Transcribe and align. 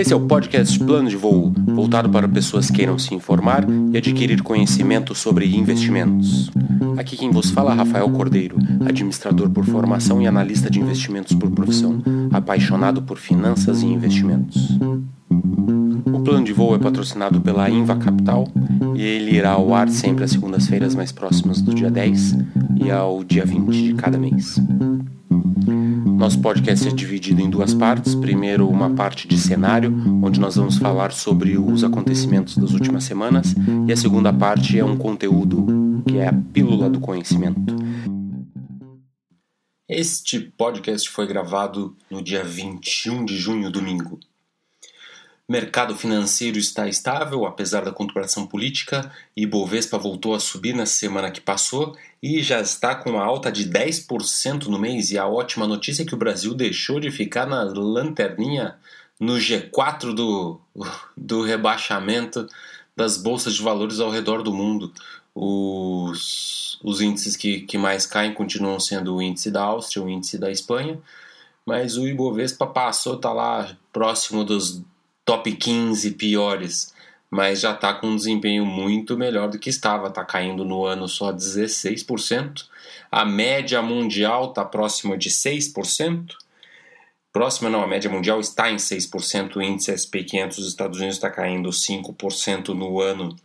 Esse 0.00 0.14
é 0.14 0.16
o 0.16 0.20
podcast 0.20 0.78
Plano 0.78 1.10
de 1.10 1.16
Voo, 1.16 1.52
voltado 1.74 2.08
para 2.08 2.26
pessoas 2.26 2.68
que 2.68 2.76
queiram 2.78 2.98
se 2.98 3.14
informar 3.14 3.66
e 3.92 3.98
adquirir 3.98 4.42
conhecimento 4.42 5.14
sobre 5.14 5.54
investimentos. 5.54 6.50
Aqui 6.96 7.18
quem 7.18 7.30
vos 7.30 7.50
fala 7.50 7.72
é 7.72 7.74
Rafael 7.74 8.08
Cordeiro, 8.08 8.56
administrador 8.86 9.50
por 9.50 9.62
formação 9.66 10.22
e 10.22 10.26
analista 10.26 10.70
de 10.70 10.80
investimentos 10.80 11.36
por 11.36 11.50
profissão, 11.50 12.02
apaixonado 12.32 13.02
por 13.02 13.18
finanças 13.18 13.82
e 13.82 13.86
investimentos. 13.88 14.78
O 16.06 16.20
plano 16.20 16.46
de 16.46 16.54
voo 16.54 16.74
é 16.74 16.78
patrocinado 16.78 17.38
pela 17.38 17.68
Inva 17.68 17.96
Capital 17.96 18.48
e 18.94 19.02
ele 19.02 19.36
irá 19.36 19.50
ao 19.50 19.74
ar 19.74 19.90
sempre 19.90 20.24
às 20.24 20.30
segundas-feiras 20.30 20.94
mais 20.94 21.12
próximas 21.12 21.60
do 21.60 21.74
dia 21.74 21.90
10 21.90 22.38
e 22.82 22.90
ao 22.90 23.22
dia 23.22 23.44
20 23.44 23.70
de 23.70 23.92
cada 23.92 24.16
mês. 24.16 24.58
Nosso 26.20 26.38
podcast 26.42 26.86
é 26.86 26.90
dividido 26.90 27.40
em 27.40 27.48
duas 27.48 27.72
partes. 27.72 28.14
Primeiro, 28.14 28.68
uma 28.68 28.90
parte 28.90 29.26
de 29.26 29.38
cenário, 29.38 29.90
onde 30.22 30.38
nós 30.38 30.54
vamos 30.54 30.76
falar 30.76 31.12
sobre 31.12 31.56
os 31.56 31.82
acontecimentos 31.82 32.58
das 32.58 32.72
últimas 32.74 33.04
semanas, 33.04 33.54
e 33.88 33.90
a 33.90 33.96
segunda 33.96 34.30
parte 34.30 34.78
é 34.78 34.84
um 34.84 34.98
conteúdo 34.98 36.02
que 36.06 36.18
é 36.18 36.28
a 36.28 36.32
pílula 36.52 36.90
do 36.90 37.00
conhecimento. 37.00 37.74
Este 39.88 40.40
podcast 40.40 41.08
foi 41.08 41.26
gravado 41.26 41.96
no 42.10 42.22
dia 42.22 42.44
21 42.44 43.24
de 43.24 43.38
junho, 43.38 43.70
domingo 43.70 44.20
mercado 45.50 45.96
financeiro 45.96 46.58
está 46.58 46.88
estável, 46.88 47.44
apesar 47.44 47.84
da 47.84 47.90
conturbação 47.90 48.46
política, 48.46 49.10
e 49.36 49.44
Bovespa 49.44 49.98
voltou 49.98 50.32
a 50.32 50.38
subir 50.38 50.72
na 50.72 50.86
semana 50.86 51.28
que 51.28 51.40
passou 51.40 51.96
e 52.22 52.40
já 52.40 52.60
está 52.60 52.94
com 52.94 53.10
uma 53.10 53.24
alta 53.24 53.50
de 53.50 53.68
10% 53.68 54.66
no 54.66 54.78
mês. 54.78 55.10
E 55.10 55.18
a 55.18 55.26
ótima 55.26 55.66
notícia 55.66 56.04
é 56.04 56.06
que 56.06 56.14
o 56.14 56.18
Brasil 56.18 56.54
deixou 56.54 57.00
de 57.00 57.10
ficar 57.10 57.46
na 57.46 57.64
lanterninha 57.64 58.76
no 59.18 59.38
G4 59.38 60.14
do, 60.14 60.60
do 61.16 61.42
rebaixamento 61.42 62.46
das 62.94 63.16
bolsas 63.16 63.54
de 63.54 63.62
valores 63.62 63.98
ao 63.98 64.08
redor 64.08 64.44
do 64.44 64.54
mundo. 64.54 64.92
Os, 65.34 66.78
os 66.80 67.00
índices 67.00 67.34
que, 67.34 67.62
que 67.62 67.76
mais 67.76 68.06
caem 68.06 68.32
continuam 68.32 68.78
sendo 68.78 69.16
o 69.16 69.20
índice 69.20 69.50
da 69.50 69.64
Áustria, 69.64 70.00
o 70.00 70.08
índice 70.08 70.38
da 70.38 70.48
Espanha, 70.48 71.00
mas 71.66 71.96
o 71.96 72.06
Ibovespa 72.06 72.68
passou, 72.68 73.16
está 73.16 73.32
lá 73.32 73.76
próximo 73.92 74.44
dos 74.44 74.80
top 75.24 75.52
15 75.52 76.12
piores, 76.12 76.94
mas 77.30 77.60
já 77.60 77.72
está 77.72 77.94
com 77.94 78.08
um 78.08 78.16
desempenho 78.16 78.66
muito 78.66 79.16
melhor 79.16 79.48
do 79.48 79.58
que 79.58 79.70
estava, 79.70 80.08
está 80.08 80.24
caindo 80.24 80.64
no 80.64 80.84
ano 80.84 81.08
só 81.08 81.32
16%. 81.32 82.64
A 83.10 83.24
média 83.24 83.80
mundial 83.80 84.50
está 84.50 84.64
próxima 84.64 85.16
de 85.16 85.30
6%. 85.30 86.34
Próxima 87.32 87.70
não, 87.70 87.82
a 87.82 87.86
média 87.86 88.10
mundial 88.10 88.40
está 88.40 88.70
em 88.72 88.76
6%, 88.76 89.54
o 89.54 89.62
índice 89.62 89.92
SP500 89.92 90.56
dos 90.56 90.66
Estados 90.66 90.98
Unidos 90.98 91.16
está 91.16 91.30
caindo 91.30 91.70
5% 91.70 92.68
no 92.68 93.00
ano. 93.00 93.36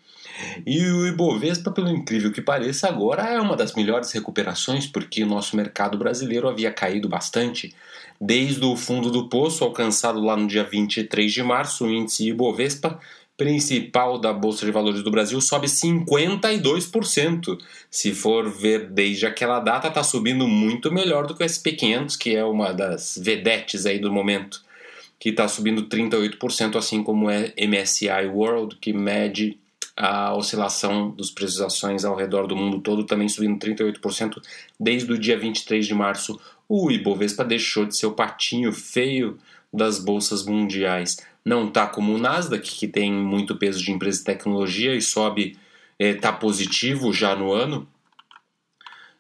E 0.66 0.82
o 0.86 1.08
Ibovespa, 1.08 1.72
pelo 1.72 1.90
incrível 1.90 2.32
que 2.32 2.42
pareça, 2.42 2.88
agora 2.88 3.24
é 3.24 3.40
uma 3.40 3.56
das 3.56 3.74
melhores 3.74 4.12
recuperações, 4.12 4.86
porque 4.86 5.24
o 5.24 5.28
nosso 5.28 5.56
mercado 5.56 5.98
brasileiro 5.98 6.48
havia 6.48 6.72
caído 6.72 7.08
bastante. 7.08 7.74
Desde 8.20 8.64
o 8.64 8.76
fundo 8.76 9.10
do 9.12 9.30
poço, 9.30 9.64
alcançado 9.64 10.20
lá 10.20 10.36
no 10.36 10.48
dia 10.48 10.64
23 10.64 11.32
de 11.32 11.44
março, 11.44 11.86
o 11.86 11.92
índice 11.92 12.28
Ibovespa, 12.30 13.00
principal 13.38 14.18
da 14.18 14.32
Bolsa 14.32 14.66
de 14.66 14.72
Valores 14.72 15.04
do 15.04 15.12
Brasil, 15.12 15.40
sobe 15.42 15.68
52%. 15.68 17.58
Se 17.92 18.14
for 18.14 18.50
ver 18.50 18.90
desde 18.90 19.26
aquela 19.26 19.60
data, 19.60 19.90
está 19.90 20.04
subindo 20.04 20.48
muito 20.48 20.92
melhor 20.92 21.28
do 21.28 21.36
que 21.36 21.44
o 21.44 21.46
SP500, 21.46 22.18
que 22.18 22.36
é 22.36 22.44
uma 22.46 22.72
das 22.74 23.20
vedetes 23.22 23.86
aí 23.86 24.00
do 24.00 24.12
momento, 24.12 24.64
que 25.20 25.30
está 25.30 25.48
subindo 25.48 25.88
38%, 25.88 26.78
assim 26.78 27.04
como 27.04 27.30
é 27.30 27.54
MSCI 27.58 28.28
World, 28.28 28.78
que 28.78 28.94
mede 28.94 29.60
a 29.96 30.36
oscilação 30.36 31.12
dos 31.12 31.32
preços 31.32 31.58
de 31.58 31.64
ações 31.64 32.04
ao 32.04 32.16
redor 32.16 32.48
do 32.48 32.56
mundo 32.56 32.82
todo 32.82 33.06
também 33.06 33.30
subindo 33.30 33.58
38% 33.58 34.42
desde 34.80 35.12
o 35.12 35.18
dia 35.18 35.38
23 35.38 35.86
de 35.86 35.94
março. 35.94 36.40
O 36.68 36.92
Ibovespa 36.92 37.46
deixou 37.46 37.86
de 37.86 37.96
ser 37.96 38.08
o 38.08 38.12
patinho 38.12 38.74
feio 38.74 39.38
das 39.72 40.00
bolsas 40.00 40.46
mundiais. 40.46 41.18
Não 41.44 41.68
está 41.68 41.88
como 41.88 42.14
o 42.14 42.18
Nasdaq, 42.18 42.70
que 42.70 42.88
tem 42.88 43.12
muito 43.12 43.56
peso 43.56 43.82
de 43.82 43.92
empresa 43.92 44.20
de 44.20 44.26
tecnologia 44.26 44.96
e 44.96 45.02
sobe, 45.02 45.58
está 46.00 46.30
eh, 46.30 46.32
positivo 46.32 47.14
já 47.14 47.36
no 47.36 47.54
ano. 47.54 47.88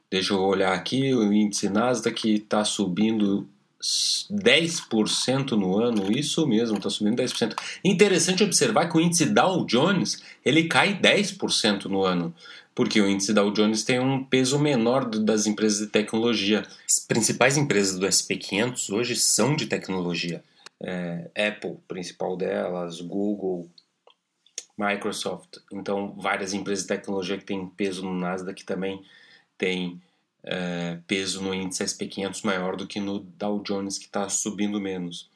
Deixa 0.09 0.33
eu 0.33 0.41
olhar 0.41 0.73
aqui, 0.73 1.13
o 1.13 1.31
índice 1.31 1.69
Nasdaq 1.69 2.33
está 2.33 2.63
subindo 2.63 3.47
10% 3.81 5.51
no 5.51 5.77
ano, 5.77 6.11
isso 6.11 6.47
mesmo, 6.47 6.77
está 6.77 6.89
subindo 6.89 7.21
10%. 7.21 7.55
Interessante 7.83 8.43
observar 8.43 8.89
que 8.89 8.97
o 8.97 9.01
índice 9.01 9.25
Dow 9.25 9.65
Jones 9.65 10.21
ele 10.43 10.65
cai 10.65 10.99
10% 10.99 11.85
no 11.85 12.03
ano, 12.03 12.33
porque 12.73 12.99
o 12.99 13.09
índice 13.09 13.33
Dow 13.33 13.51
Jones 13.51 13.83
tem 13.83 13.99
um 13.99 14.23
peso 14.23 14.59
menor 14.59 15.05
das 15.05 15.45
empresas 15.45 15.79
de 15.79 15.87
tecnologia. 15.87 16.65
As 16.87 17.05
principais 17.05 17.57
empresas 17.57 17.97
do 17.99 18.05
SP500 18.05 18.93
hoje 18.93 19.15
são 19.15 19.55
de 19.55 19.65
tecnologia. 19.65 20.43
É, 20.81 21.29
Apple, 21.49 21.77
principal 21.87 22.35
delas, 22.35 22.99
Google, 22.99 23.69
Microsoft. 24.77 25.57
Então, 25.71 26.13
várias 26.17 26.53
empresas 26.53 26.83
de 26.83 26.89
tecnologia 26.89 27.37
que 27.37 27.45
têm 27.45 27.65
peso 27.67 28.03
no 28.03 28.13
Nasdaq 28.13 28.63
também 28.65 29.01
têm 29.57 30.01
é, 30.45 30.99
peso 31.07 31.41
no 31.41 31.53
índice 31.53 31.83
SP500 31.83 32.45
maior 32.45 32.75
do 32.75 32.87
que 32.87 32.99
no 32.99 33.19
Dow 33.19 33.61
Jones, 33.63 33.97
que 33.97 34.05
está 34.05 34.29
subindo 34.29 34.79
menos. 34.79 35.29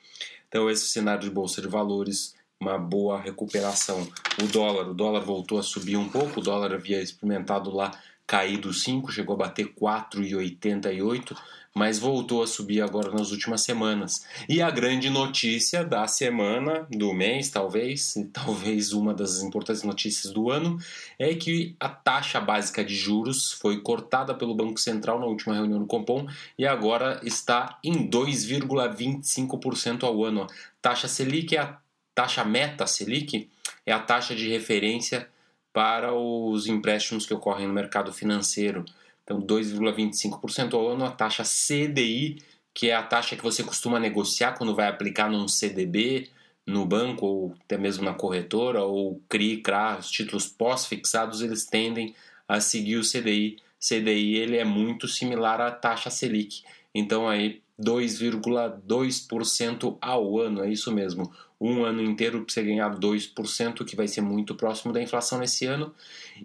Então, 0.47 0.69
esse 0.69 0.87
cenário 0.87 1.21
de 1.21 1.29
bolsa 1.29 1.61
de 1.61 1.67
valores, 1.67 2.35
uma 2.59 2.77
boa 2.77 3.19
recuperação. 3.19 4.07
O 4.41 4.47
dólar, 4.47 4.89
o 4.89 4.93
dólar 4.93 5.21
voltou 5.21 5.59
a 5.59 5.63
subir 5.63 5.97
um 5.97 6.09
pouco, 6.09 6.39
o 6.39 6.43
dólar 6.43 6.73
havia 6.73 7.01
experimentado 7.01 7.71
lá 7.71 7.91
caído 8.27 8.71
5, 8.71 9.11
chegou 9.11 9.33
a 9.35 9.39
bater 9.39 9.73
4,88 9.73 11.35
mas 11.75 11.99
voltou 11.99 12.41
a 12.41 12.47
subir 12.47 12.81
agora 12.81 13.11
nas 13.11 13.31
últimas 13.31 13.61
semanas. 13.61 14.25
E 14.47 14.61
a 14.61 14.69
grande 14.69 15.09
notícia 15.09 15.83
da 15.83 16.07
semana, 16.07 16.87
do 16.89 17.13
mês, 17.13 17.49
talvez, 17.49 18.15
talvez 18.33 18.91
uma 18.93 19.13
das 19.13 19.41
importantes 19.41 19.83
notícias 19.83 20.33
do 20.33 20.49
ano, 20.49 20.77
é 21.17 21.35
que 21.35 21.75
a 21.79 21.89
taxa 21.89 22.39
básica 22.39 22.83
de 22.83 22.95
juros 22.95 23.51
foi 23.53 23.81
cortada 23.81 24.33
pelo 24.33 24.55
Banco 24.55 24.79
Central 24.79 25.19
na 25.19 25.25
última 25.25 25.53
reunião 25.53 25.79
do 25.79 25.85
Compom 25.85 26.27
e 26.57 26.65
agora 26.65 27.19
está 27.23 27.77
em 27.83 28.09
2,25% 28.09 30.03
ao 30.03 30.23
ano. 30.23 30.47
Taxa 30.81 31.07
Selic 31.07 31.55
é 31.55 31.59
a 31.59 31.77
taxa 32.15 32.43
meta 32.43 32.87
Selic, 32.87 33.49
é 33.85 33.93
a 33.93 33.99
taxa 33.99 34.35
de 34.35 34.49
referência 34.49 35.29
para 35.71 36.13
os 36.13 36.67
empréstimos 36.67 37.25
que 37.25 37.33
ocorrem 37.33 37.67
no 37.67 37.73
mercado 37.73 38.11
financeiro. 38.11 38.83
Então, 39.29 39.39
2,25% 39.39 40.73
ao 40.73 40.87
ano, 40.87 41.05
a 41.05 41.11
taxa 41.11 41.43
CDI, 41.43 42.41
que 42.73 42.89
é 42.89 42.95
a 42.95 43.03
taxa 43.03 43.35
que 43.35 43.43
você 43.43 43.63
costuma 43.63 43.99
negociar 43.99 44.57
quando 44.57 44.73
vai 44.73 44.87
aplicar 44.87 45.29
num 45.29 45.47
CDB, 45.47 46.29
no 46.65 46.83
banco 46.83 47.27
ou 47.27 47.53
até 47.63 47.77
mesmo 47.77 48.03
na 48.03 48.15
corretora, 48.15 48.81
ou 48.81 49.21
CRI, 49.29 49.57
CRA, 49.57 49.99
os 49.99 50.09
títulos 50.09 50.47
pós-fixados, 50.47 51.41
eles 51.41 51.65
tendem 51.65 52.15
a 52.47 52.59
seguir 52.59 52.97
o 52.97 53.03
CDI. 53.03 53.57
CDI 53.79 54.37
ele 54.37 54.57
é 54.57 54.65
muito 54.65 55.07
similar 55.07 55.61
à 55.61 55.69
taxa 55.69 56.09
Selic. 56.09 56.63
Então 56.93 57.29
aí 57.29 57.61
2,2% 57.79 59.97
ao 60.01 60.39
ano, 60.39 60.63
é 60.63 60.71
isso 60.71 60.91
mesmo. 60.91 61.31
Um 61.61 61.83
ano 61.83 62.01
inteiro 62.01 62.43
para 62.43 62.53
você 62.53 62.63
ganhar 62.63 62.89
2%, 62.97 63.85
que 63.85 63.95
vai 63.95 64.07
ser 64.07 64.21
muito 64.21 64.55
próximo 64.55 64.91
da 64.91 64.99
inflação 65.01 65.37
nesse 65.39 65.65
ano. 65.65 65.93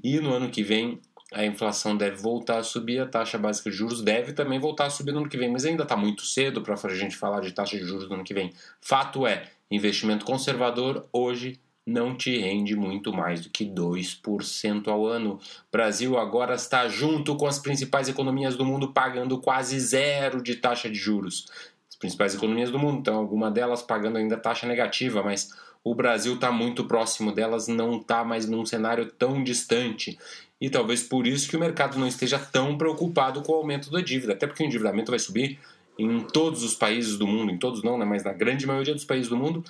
E 0.03 0.21
no 0.21 0.35
ano 0.35 0.51
que 0.51 0.63
vem 0.63 1.01
a 1.35 1.45
inflação 1.45 1.97
deve 1.97 2.17
voltar 2.17 2.59
a 2.59 2.63
subir, 2.63 3.01
a 3.01 3.07
taxa 3.07 3.37
básica 3.37 3.69
de 3.71 3.77
juros 3.77 4.01
deve 4.01 4.33
também 4.33 4.59
voltar 4.59 4.87
a 4.87 4.91
subir 4.91 5.13
no 5.13 5.19
ano 5.19 5.29
que 5.29 5.37
vem, 5.37 5.51
mas 5.51 5.65
ainda 5.65 5.83
está 5.83 5.97
muito 5.97 6.25
cedo 6.25 6.63
para 6.63 6.75
a 6.75 6.95
gente 6.95 7.17
falar 7.17 7.41
de 7.41 7.53
taxa 7.53 7.77
de 7.77 7.85
juros 7.85 8.09
no 8.09 8.15
ano 8.15 8.25
que 8.25 8.33
vem. 8.33 8.53
Fato 8.81 9.27
é, 9.27 9.51
investimento 9.71 10.25
conservador 10.25 11.07
hoje 11.13 11.61
não 11.87 12.17
te 12.17 12.39
rende 12.39 12.75
muito 12.75 13.13
mais 13.13 13.43
do 13.43 13.51
que 13.51 13.67
2% 13.67 14.89
ao 14.89 15.07
ano. 15.07 15.35
O 15.35 15.73
Brasil 15.73 16.17
agora 16.17 16.55
está 16.55 16.89
junto 16.89 17.37
com 17.37 17.47
as 17.47 17.59
principais 17.59 18.09
economias 18.09 18.57
do 18.57 18.65
mundo 18.65 18.93
pagando 18.93 19.39
quase 19.41 19.79
zero 19.79 20.43
de 20.43 20.55
taxa 20.55 20.89
de 20.89 20.97
juros. 20.97 21.47
As 21.89 21.97
principais 21.97 22.35
economias 22.35 22.71
do 22.71 22.79
mundo, 22.79 23.01
então 23.01 23.17
alguma 23.17 23.51
delas 23.51 23.83
pagando 23.83 24.19
ainda 24.19 24.37
taxa 24.37 24.67
negativa, 24.67 25.23
mas 25.23 25.51
o 25.83 25.95
Brasil 25.95 26.37
está 26.37 26.51
muito 26.51 26.85
próximo 26.87 27.31
delas, 27.33 27.69
não 27.69 27.99
está 27.99 28.25
mais 28.25 28.49
num 28.49 28.65
cenário 28.65 29.11
tão 29.13 29.45
distante 29.45 30.19
e 30.65 30.71
talvez 30.71 31.03
por 31.03 31.27
isso 31.27 31.47
que 31.47 31.59
o 31.59 31.61
mercado 31.61 31.99
não 31.99 32.09
esteja 32.09 32.39
tão 32.39 32.79
preocupado 32.79 33.43
com 33.43 33.53
o 33.53 33.57
aumento 33.57 33.91
da 33.91 34.01
dívida, 34.01 34.33
até 34.33 34.47
porque 34.47 34.63
o 34.63 34.67
endividamento 34.67 35.11
vai 35.11 35.19
subir 35.19 35.59
em 35.99 36.21
todos 36.21 36.65
os 36.65 36.75
países 36.75 37.19
do 37.19 37.27
mundo, 37.27 37.53
em 37.53 37.59
todos 37.59 37.83
não, 37.83 37.99
né, 37.99 38.07
mas 38.07 38.25
na 38.25 38.33
grande 38.33 38.67
maioria 38.67 38.95
dos 38.95 39.05
países 39.05 39.29
do 39.29 39.37
mundo, 39.37 39.63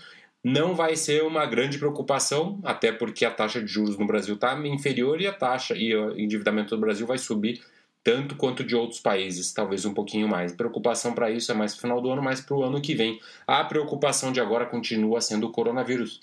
não 0.43 0.73
vai 0.73 0.95
ser 0.95 1.25
uma 1.25 1.47
grande 1.47 1.79
preocupação, 1.79 2.61
até 2.63 2.93
porque 2.93 3.25
a 3.25 3.31
taxa 3.33 3.61
de 3.61 3.67
juros 3.67 3.99
no 3.99 4.07
Brasil 4.07 4.37
está 4.37 4.57
inferior 4.69 5.21
e 5.21 5.27
a 5.27 5.33
taxa 5.33 5.75
e 5.75 5.93
o 5.97 6.17
endividamento 6.17 6.77
do 6.77 6.81
Brasil 6.81 7.09
vai 7.09 7.19
subir 7.19 7.61
tanto 8.05 8.37
quanto 8.37 8.63
de 8.63 8.77
outros 8.77 9.01
países, 9.01 9.53
talvez 9.53 9.85
um 9.85 9.95
pouquinho 9.95 10.29
mais. 10.29 10.53
Preocupação 10.53 11.13
para 11.13 11.29
isso 11.29 11.51
é 11.51 11.57
mais 11.57 11.73
para 11.73 11.79
o 11.79 11.81
final 11.81 12.01
do 12.01 12.09
ano, 12.09 12.23
mas 12.23 12.41
para 12.41 12.57
o 12.57 12.63
ano 12.63 12.81
que 12.81 12.95
vem. 12.95 13.19
A 13.49 13.65
preocupação 13.65 14.31
de 14.31 14.41
agora 14.41 14.65
continua 14.65 15.21
sendo 15.21 15.49
o 15.49 15.51
coronavírus. 15.51 16.21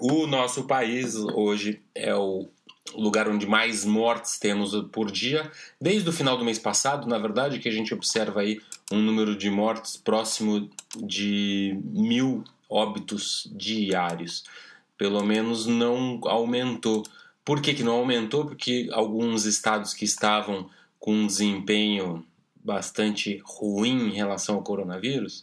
O 0.00 0.26
nosso 0.26 0.64
país 0.64 1.16
hoje 1.16 1.82
é 1.94 2.14
o 2.14 2.46
lugar 2.94 3.28
onde 3.28 3.46
mais 3.46 3.84
mortes 3.84 4.38
temos 4.38 4.74
por 4.92 5.10
dia, 5.10 5.50
desde 5.80 6.08
o 6.08 6.12
final 6.12 6.36
do 6.36 6.44
mês 6.44 6.58
passado, 6.58 7.06
na 7.06 7.18
verdade, 7.18 7.58
que 7.58 7.68
a 7.68 7.72
gente 7.72 7.94
observa 7.94 8.40
aí 8.40 8.60
um 8.90 9.00
número 9.00 9.36
de 9.36 9.50
mortes 9.50 9.96
próximo 9.96 10.70
de 10.96 11.78
mil 11.84 12.44
óbitos 12.68 13.50
diários. 13.54 14.44
Pelo 14.96 15.24
menos 15.24 15.66
não 15.66 16.20
aumentou. 16.24 17.04
Por 17.44 17.62
que, 17.62 17.74
que 17.74 17.82
não 17.82 17.94
aumentou? 17.94 18.46
Porque 18.46 18.88
alguns 18.92 19.44
estados 19.44 19.94
que 19.94 20.04
estavam 20.04 20.68
com 20.98 21.14
um 21.14 21.26
desempenho 21.26 22.26
bastante 22.56 23.40
ruim 23.44 24.08
em 24.08 24.14
relação 24.14 24.56
ao 24.56 24.62
coronavírus, 24.62 25.42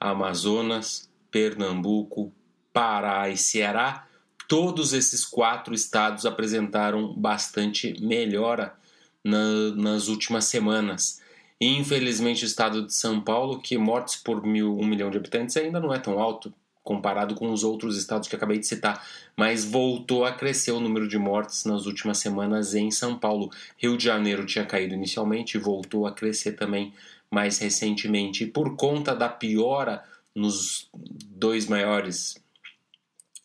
Amazonas, 0.00 1.08
Pernambuco, 1.30 2.32
Pará 2.72 3.28
e 3.28 3.36
Ceará, 3.36 4.07
todos 4.48 4.94
esses 4.94 5.24
quatro 5.26 5.74
estados 5.74 6.24
apresentaram 6.24 7.14
bastante 7.14 7.94
melhora 8.00 8.74
na, 9.22 9.70
nas 9.76 10.08
últimas 10.08 10.46
semanas. 10.46 11.20
Infelizmente, 11.60 12.44
o 12.44 12.46
estado 12.46 12.86
de 12.86 12.94
São 12.94 13.20
Paulo, 13.20 13.60
que 13.60 13.76
mortes 13.76 14.16
por 14.16 14.44
mil, 14.44 14.78
um 14.78 14.86
milhão 14.86 15.10
de 15.10 15.18
habitantes 15.18 15.56
ainda 15.56 15.78
não 15.78 15.92
é 15.92 15.98
tão 15.98 16.18
alto 16.18 16.52
comparado 16.82 17.34
com 17.34 17.52
os 17.52 17.64
outros 17.64 17.98
estados 17.98 18.28
que 18.28 18.34
acabei 18.34 18.58
de 18.58 18.66
citar, 18.66 19.06
mas 19.36 19.62
voltou 19.66 20.24
a 20.24 20.32
crescer 20.32 20.72
o 20.72 20.80
número 20.80 21.06
de 21.06 21.18
mortes 21.18 21.66
nas 21.66 21.84
últimas 21.84 22.16
semanas 22.16 22.74
em 22.74 22.90
São 22.90 23.18
Paulo. 23.18 23.50
Rio 23.76 23.98
de 23.98 24.04
Janeiro 24.04 24.46
tinha 24.46 24.64
caído 24.64 24.94
inicialmente 24.94 25.58
e 25.58 25.60
voltou 25.60 26.06
a 26.06 26.12
crescer 26.12 26.52
também 26.52 26.94
mais 27.30 27.58
recentemente. 27.58 28.44
E 28.44 28.46
por 28.46 28.74
conta 28.76 29.14
da 29.14 29.28
piora 29.28 30.02
nos 30.34 30.88
dois 30.94 31.66
maiores 31.66 32.36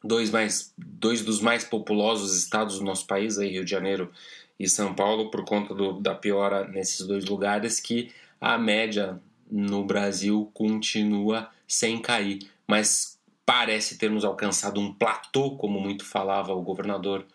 dois 0.04 0.30
mais 0.30 0.74
dois 0.78 1.24
dos 1.24 1.40
mais 1.40 1.64
populosos 1.64 2.38
estados 2.38 2.80
do 2.80 2.86
nosso 2.86 3.08
país, 3.08 3.38
aí 3.38 3.50
Rio 3.50 3.66
de 3.66 3.72
Janeiro 3.72 4.12
e 4.60 4.68
São 4.68 4.94
Paulo, 4.94 5.32
por 5.32 5.44
conta 5.44 5.74
do, 5.74 5.94
da 5.94 6.14
piora 6.14 6.68
nesses 6.68 7.06
dois 7.06 7.26
lugares, 7.26 7.80
que 7.80 8.12
a 8.40 8.58
média 8.58 9.20
no 9.50 9.84
Brasil 9.84 10.50
continua 10.54 11.50
sem 11.68 12.00
cair, 12.00 12.40
mas 12.68 13.20
parece 13.46 13.98
termos 13.98 14.24
alcançado 14.24 14.80
um 14.80 14.94
platô, 14.94 15.52
como 15.52 15.80
muito 15.80 16.06
falava 16.06 16.54
o 16.54 16.62
governador 16.62 17.26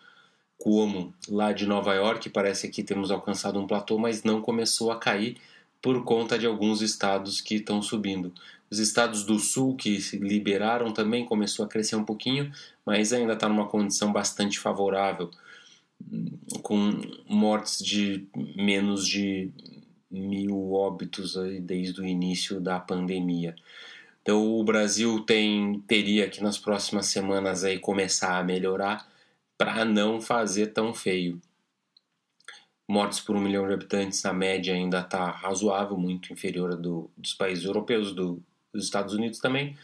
Cuomo 0.57 1.13
lá 1.29 1.53
de 1.53 1.65
Nova 1.65 1.93
York, 1.93 2.29
parece 2.29 2.67
que 2.69 2.83
temos 2.83 3.11
alcançado 3.11 3.59
um 3.59 3.67
platô, 3.67 3.97
mas 3.97 4.23
não 4.23 4.41
começou 4.41 4.91
a 4.91 4.97
cair 4.97 5.37
por 5.81 6.03
conta 6.03 6.37
de 6.37 6.45
alguns 6.45 6.81
estados 6.81 7.41
que 7.41 7.55
estão 7.55 7.81
subindo. 7.81 8.33
Os 8.69 8.79
estados 8.79 9.23
do 9.23 9.39
sul 9.39 9.75
que 9.75 9.99
se 9.99 10.17
liberaram 10.17 10.91
também 10.91 11.25
começou 11.25 11.65
a 11.65 11.67
crescer 11.67 11.95
um 11.95 12.03
pouquinho, 12.03 12.51
mas 12.85 13.11
ainda 13.11 13.33
está 13.33 13.49
numa 13.49 13.67
condição 13.67 14.11
bastante 14.11 14.59
favorável, 14.59 15.31
com 16.61 17.01
mortes 17.27 17.83
de 17.83 18.27
menos 18.55 19.07
de 19.07 19.51
mil 20.11 20.71
óbitos 20.71 21.35
desde 21.61 22.01
o 22.01 22.05
início 22.05 22.59
da 22.59 22.79
pandemia. 22.79 23.55
Então 24.21 24.59
o 24.59 24.63
Brasil 24.63 25.19
tem 25.21 25.83
teria 25.87 26.29
que 26.29 26.41
nas 26.41 26.57
próximas 26.57 27.07
semanas 27.07 27.63
aí 27.63 27.79
começar 27.79 28.37
a 28.37 28.43
melhorar 28.43 29.07
para 29.57 29.83
não 29.83 30.21
fazer 30.21 30.67
tão 30.67 30.93
feio. 30.93 31.41
Mortes 32.89 33.19
por 33.19 33.35
um 33.35 33.39
milhão 33.39 33.67
de 33.67 33.73
habitantes, 33.75 34.25
a 34.25 34.33
média 34.33 34.73
ainda 34.73 35.01
está 35.01 35.29
razoável, 35.29 35.95
muito 35.95 36.33
inferior 36.33 36.75
do, 36.75 37.07
dos 37.15 37.35
países 37.35 37.63
europeus, 37.63 38.15
do, 38.15 38.41
dos 38.73 38.85
Estados 38.85 39.13
Unidos 39.13 39.37
também. 39.37 39.77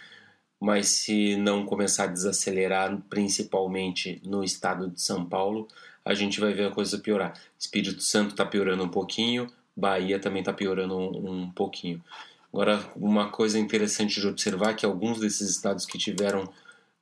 Mas 0.59 0.87
se 0.87 1.35
não 1.35 1.67
começar 1.67 2.05
a 2.05 2.07
desacelerar, 2.07 2.99
principalmente 3.07 4.19
no 4.25 4.43
estado 4.43 4.89
de 4.89 4.99
São 4.99 5.23
Paulo, 5.23 5.67
a 6.03 6.15
gente 6.15 6.39
vai 6.39 6.51
ver 6.51 6.65
a 6.65 6.71
coisa 6.71 6.97
piorar. 6.97 7.39
Espírito 7.59 8.01
Santo 8.01 8.31
está 8.31 8.43
piorando 8.43 8.83
um 8.83 8.89
pouquinho, 8.89 9.51
Bahia 9.77 10.17
também 10.17 10.39
está 10.39 10.51
piorando 10.51 10.97
um, 10.97 11.43
um 11.43 11.51
pouquinho. 11.51 12.03
Agora, 12.51 12.83
uma 12.95 13.29
coisa 13.29 13.59
interessante 13.59 14.19
de 14.19 14.25
observar 14.25 14.71
é 14.71 14.73
que 14.73 14.85
alguns 14.85 15.19
desses 15.19 15.51
estados 15.51 15.85
que 15.85 15.99
tiveram 15.99 16.51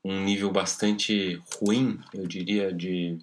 um 0.03 0.21
nível 0.21 0.51
bastante 0.51 1.41
ruim, 1.61 1.97
eu 2.13 2.27
diria, 2.27 2.73
de 2.73 3.19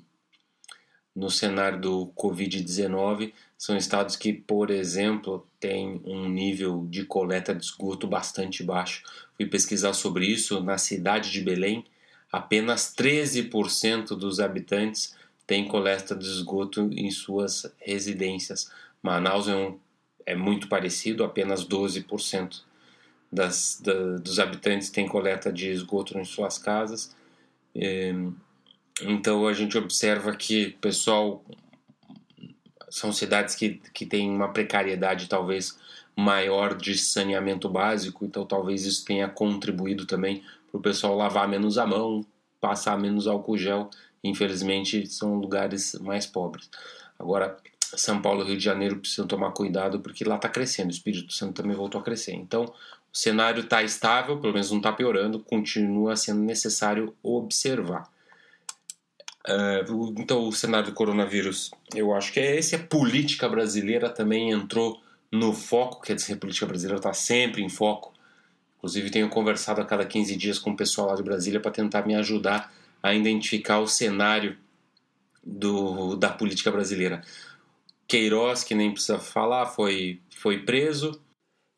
no 1.15 1.31
cenário 1.31 1.81
do 1.81 2.07
Covid-19 2.17 3.33
são 3.59 3.77
estados 3.77 4.17
que, 4.17 4.33
por 4.33 4.71
exemplo, 4.71 5.47
têm 5.59 6.01
um 6.05 6.29
nível 6.29 6.87
de 6.89 7.05
coleta 7.05 7.55
de 7.55 7.65
esgoto 7.65 8.07
bastante 8.07 8.63
baixo. 8.63 9.03
Fui 9.37 9.47
pesquisar 9.47 9.93
sobre 9.93 10.27
isso 10.27 10.63
na 10.63 10.79
cidade 10.79 11.31
de 11.31 11.41
Belém, 11.41 11.85
apenas 12.33 12.95
13% 12.95 14.17
dos 14.17 14.41
habitantes 14.41 15.15
têm 15.47 15.67
coleta 15.67 16.15
de 16.15 16.27
esgoto 16.27 16.89
em 16.93 17.11
suas 17.11 17.71
residências. 17.81 18.71
Manaus 19.03 19.49
é, 19.49 19.57
um, 19.57 19.79
é 20.25 20.37
muito 20.37 20.69
parecido, 20.69 21.25
apenas 21.25 21.67
12% 21.67 22.63
das, 23.33 23.81
da, 23.83 24.17
dos 24.19 24.39
habitantes 24.39 24.91
têm 24.91 25.09
coleta 25.09 25.53
de 25.53 25.69
esgoto 25.71 26.17
em 26.17 26.25
suas 26.25 26.57
casas. 26.57 27.15
É, 27.75 28.15
então 29.03 29.47
a 29.47 29.53
gente 29.53 29.77
observa 29.79 30.35
que 30.35 30.75
o 30.77 30.79
pessoal 30.79 31.45
são 32.89 33.13
cidades 33.13 33.55
que, 33.55 33.81
que 33.95 34.05
têm 34.05 34.29
uma 34.29 34.53
precariedade 34.53 35.29
talvez 35.29 35.79
maior 36.17 36.77
de 36.77 36.99
saneamento 36.99 37.69
básico, 37.69 38.25
então 38.25 38.45
talvez 38.45 38.85
isso 38.85 39.05
tenha 39.05 39.29
contribuído 39.29 40.07
também 40.07 40.43
para 40.71 40.79
o 40.79 40.83
pessoal 40.83 41.17
lavar 41.17 41.49
menos 41.49 41.79
a 41.79 41.87
mão, 41.87 42.25
passar 42.61 42.99
menos 42.99 43.27
álcool 43.27 43.57
gel. 43.57 43.91
Infelizmente 44.23 45.07
são 45.07 45.37
lugares 45.37 45.95
mais 46.01 46.27
pobres. 46.27 46.69
Agora, 47.19 47.57
São 47.81 48.21
Paulo 48.21 48.43
e 48.43 48.49
Rio 48.49 48.59
de 48.59 48.65
Janeiro 48.65 48.99
precisam 48.99 49.27
tomar 49.27 49.53
cuidado 49.53 50.01
porque 50.01 50.25
lá 50.25 50.37
está 50.37 50.49
crescendo, 50.49 50.89
o 50.89 50.93
Espírito 50.93 51.33
Santo 51.33 51.63
também 51.63 51.77
voltou 51.77 52.01
a 52.01 52.05
crescer. 52.05 52.35
Então, 52.35 52.65
o 52.65 53.17
cenário 53.17 53.63
está 53.63 53.83
estável, 53.83 54.39
pelo 54.39 54.53
menos 54.53 54.71
não 54.71 54.79
está 54.79 54.93
piorando, 54.93 55.41
continua 55.41 56.17
sendo 56.17 56.41
necessário 56.41 57.15
observar. 57.23 58.09
Uh, 59.49 60.15
então, 60.19 60.47
o 60.47 60.53
cenário 60.53 60.91
do 60.91 60.95
coronavírus, 60.95 61.71
eu 61.95 62.15
acho 62.15 62.33
que 62.33 62.41
é 62.41 62.57
esse. 62.57 62.75
A 62.75 62.79
política 62.79 63.49
brasileira 63.49 64.11
também 64.11 64.51
entrou 64.51 65.03
no 65.33 65.53
foco, 65.53 66.03
quer 66.03 66.15
dizer, 66.15 66.35
a 66.35 66.37
política 66.37 66.67
brasileira 66.67 66.99
está 66.99 67.13
sempre 67.13 67.63
em 67.63 67.69
foco. 67.69 68.13
Inclusive, 68.79 69.11
tenho 69.11 69.29
conversado 69.29 69.81
a 69.81 69.85
cada 69.85 70.05
15 70.05 70.37
dias 70.37 70.59
com 70.59 70.71
o 70.71 70.77
pessoal 70.77 71.09
lá 71.09 71.15
de 71.15 71.23
Brasília 71.23 71.61
para 71.61 71.71
tentar 71.71 72.07
me 72.07 72.15
ajudar 72.15 72.73
a 73.03 73.15
identificar 73.15 73.79
o 73.79 73.87
cenário 73.87 74.57
do, 75.43 76.17
da 76.17 76.31
política 76.31 76.71
brasileira. 76.71 77.23
Queiroz, 78.07 78.65
que 78.65 78.75
nem 78.75 78.93
precisa 78.93 79.19
falar, 79.19 79.67
foi, 79.67 80.21
foi 80.37 80.59
preso 80.65 81.21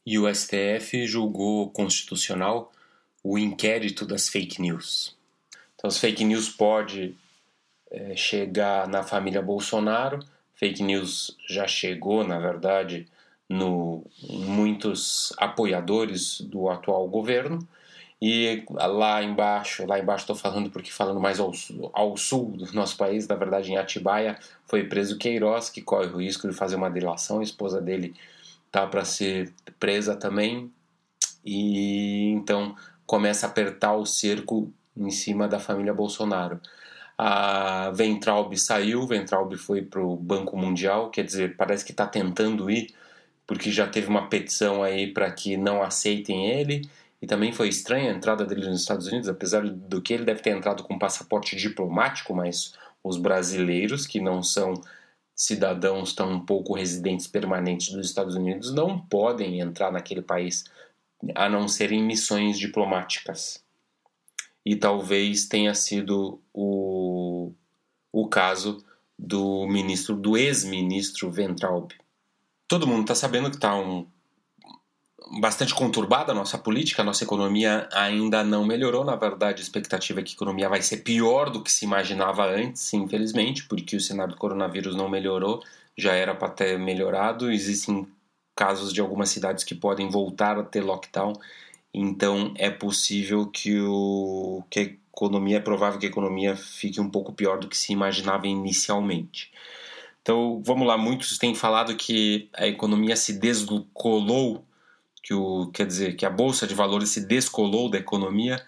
e 0.04 0.18
o 0.18 0.32
STF 0.32 1.06
julgou 1.06 1.70
constitucional 1.70 2.72
o 3.22 3.38
inquérito 3.38 4.04
das 4.04 4.28
fake 4.28 4.60
news. 4.60 5.16
Então, 5.74 5.88
as 5.88 5.98
fake 5.98 6.24
news 6.24 6.48
pode 6.48 7.14
é, 7.92 8.16
chegar 8.16 8.88
na 8.88 9.02
família 9.02 9.42
Bolsonaro. 9.42 10.18
Fake 10.54 10.82
news 10.82 11.36
já 11.46 11.66
chegou, 11.68 12.26
na 12.26 12.38
verdade, 12.38 13.06
no 13.48 14.04
muitos 14.30 15.32
apoiadores 15.36 16.40
do 16.40 16.70
atual 16.70 17.06
governo. 17.06 17.58
E 18.24 18.64
lá 18.70 19.22
embaixo, 19.22 19.84
lá 19.84 19.98
embaixo 19.98 20.22
estou 20.22 20.36
falando 20.36 20.70
porque 20.70 20.90
falando 20.90 21.20
mais 21.20 21.40
ao, 21.40 21.50
ao, 21.92 22.16
sul 22.16 22.52
do 22.56 22.72
nosso 22.72 22.96
país, 22.96 23.26
na 23.26 23.34
verdade 23.34 23.72
em 23.72 23.76
Atibaia, 23.76 24.38
foi 24.64 24.84
preso 24.84 25.18
Queiroz, 25.18 25.68
que 25.68 25.82
corre 25.82 26.06
o 26.06 26.18
risco 26.18 26.48
de 26.48 26.54
fazer 26.54 26.76
uma 26.76 26.88
delação, 26.88 27.40
a 27.40 27.42
esposa 27.42 27.80
dele 27.80 28.14
tá 28.70 28.86
para 28.86 29.04
ser 29.04 29.52
presa 29.78 30.14
também. 30.16 30.72
E 31.44 32.30
então 32.30 32.76
começa 33.04 33.46
a 33.46 33.50
apertar 33.50 33.96
o 33.96 34.06
cerco 34.06 34.72
em 34.96 35.10
cima 35.10 35.48
da 35.48 35.58
família 35.58 35.92
Bolsonaro. 35.92 36.60
A 37.24 37.92
Ventralb 37.92 38.52
saiu, 38.58 39.06
Ventralb 39.06 39.56
foi 39.56 39.80
para 39.80 40.02
o 40.02 40.16
Banco 40.16 40.56
Mundial, 40.56 41.08
quer 41.08 41.22
dizer, 41.22 41.56
parece 41.56 41.84
que 41.84 41.92
está 41.92 42.04
tentando 42.04 42.68
ir, 42.68 42.92
porque 43.46 43.70
já 43.70 43.86
teve 43.86 44.08
uma 44.08 44.28
petição 44.28 44.82
aí 44.82 45.06
para 45.06 45.30
que 45.30 45.56
não 45.56 45.84
aceitem 45.84 46.50
ele. 46.50 46.82
E 47.20 47.26
também 47.28 47.52
foi 47.52 47.68
estranha 47.68 48.10
a 48.10 48.16
entrada 48.16 48.44
dele 48.44 48.68
nos 48.68 48.80
Estados 48.80 49.06
Unidos, 49.06 49.28
apesar 49.28 49.62
do 49.62 50.02
que 50.02 50.12
ele 50.12 50.24
deve 50.24 50.42
ter 50.42 50.50
entrado 50.50 50.82
com 50.82 50.98
passaporte 50.98 51.54
diplomático, 51.54 52.34
mas 52.34 52.74
os 53.04 53.16
brasileiros 53.16 54.04
que 54.04 54.20
não 54.20 54.42
são 54.42 54.74
cidadãos 55.32 56.12
tão 56.14 56.40
pouco 56.44 56.74
residentes 56.74 57.28
permanentes 57.28 57.92
dos 57.94 58.04
Estados 58.04 58.34
Unidos 58.34 58.74
não 58.74 58.98
podem 58.98 59.60
entrar 59.60 59.92
naquele 59.92 60.22
país 60.22 60.64
a 61.36 61.48
não 61.48 61.68
ser 61.68 61.92
em 61.92 62.02
missões 62.02 62.58
diplomáticas 62.58 63.62
e 64.64 64.76
talvez 64.76 65.46
tenha 65.46 65.74
sido 65.74 66.40
o, 66.52 67.01
o 68.12 68.28
caso 68.28 68.84
do 69.18 69.66
ministro, 69.66 70.14
do 70.14 70.36
ex-ministro 70.36 71.30
Ventralb. 71.30 71.92
Todo 72.68 72.86
mundo 72.86 73.02
está 73.02 73.14
sabendo 73.14 73.50
que 73.50 73.56
está 73.56 73.74
um, 73.74 74.06
bastante 75.40 75.74
conturbada 75.74 76.32
a 76.32 76.34
nossa 76.34 76.58
política, 76.58 77.02
a 77.02 77.04
nossa 77.04 77.24
economia 77.24 77.88
ainda 77.92 78.42
não 78.44 78.64
melhorou. 78.64 79.04
Na 79.04 79.16
verdade, 79.16 79.60
a 79.60 79.64
expectativa 79.64 80.20
é 80.20 80.22
que 80.22 80.32
a 80.32 80.34
economia 80.34 80.68
vai 80.68 80.82
ser 80.82 80.98
pior 80.98 81.50
do 81.50 81.62
que 81.62 81.70
se 81.70 81.84
imaginava 81.84 82.44
antes, 82.44 82.92
infelizmente, 82.92 83.64
porque 83.64 83.96
o 83.96 84.00
cenário 84.00 84.34
do 84.34 84.38
coronavírus 84.38 84.94
não 84.94 85.08
melhorou, 85.08 85.62
já 85.96 86.12
era 86.14 86.34
para 86.34 86.48
ter 86.48 86.78
melhorado. 86.78 87.50
Existem 87.50 88.06
casos 88.54 88.92
de 88.92 89.00
algumas 89.00 89.30
cidades 89.30 89.64
que 89.64 89.74
podem 89.74 90.10
voltar 90.10 90.58
a 90.58 90.62
ter 90.62 90.82
lockdown, 90.82 91.32
então 91.94 92.52
é 92.56 92.70
possível 92.70 93.46
que, 93.46 93.80
o, 93.80 94.62
que 94.68 94.98
economia, 95.14 95.58
é 95.58 95.60
provável 95.60 95.98
que 95.98 96.06
a 96.06 96.08
economia 96.08 96.56
fique 96.56 97.00
um 97.00 97.10
pouco 97.10 97.32
pior 97.32 97.58
do 97.58 97.68
que 97.68 97.76
se 97.76 97.92
imaginava 97.92 98.46
inicialmente. 98.46 99.52
Então, 100.22 100.62
vamos 100.64 100.86
lá, 100.86 100.96
muitos 100.96 101.36
têm 101.36 101.54
falado 101.54 101.96
que 101.96 102.48
a 102.54 102.66
economia 102.66 103.16
se 103.16 103.32
descolou, 103.32 104.64
que 105.22 105.34
o, 105.34 105.70
quer 105.72 105.86
dizer, 105.86 106.16
que 106.16 106.24
a 106.24 106.30
bolsa 106.30 106.66
de 106.66 106.74
valores 106.74 107.10
se 107.10 107.26
descolou 107.26 107.90
da 107.90 107.98
economia, 107.98 108.64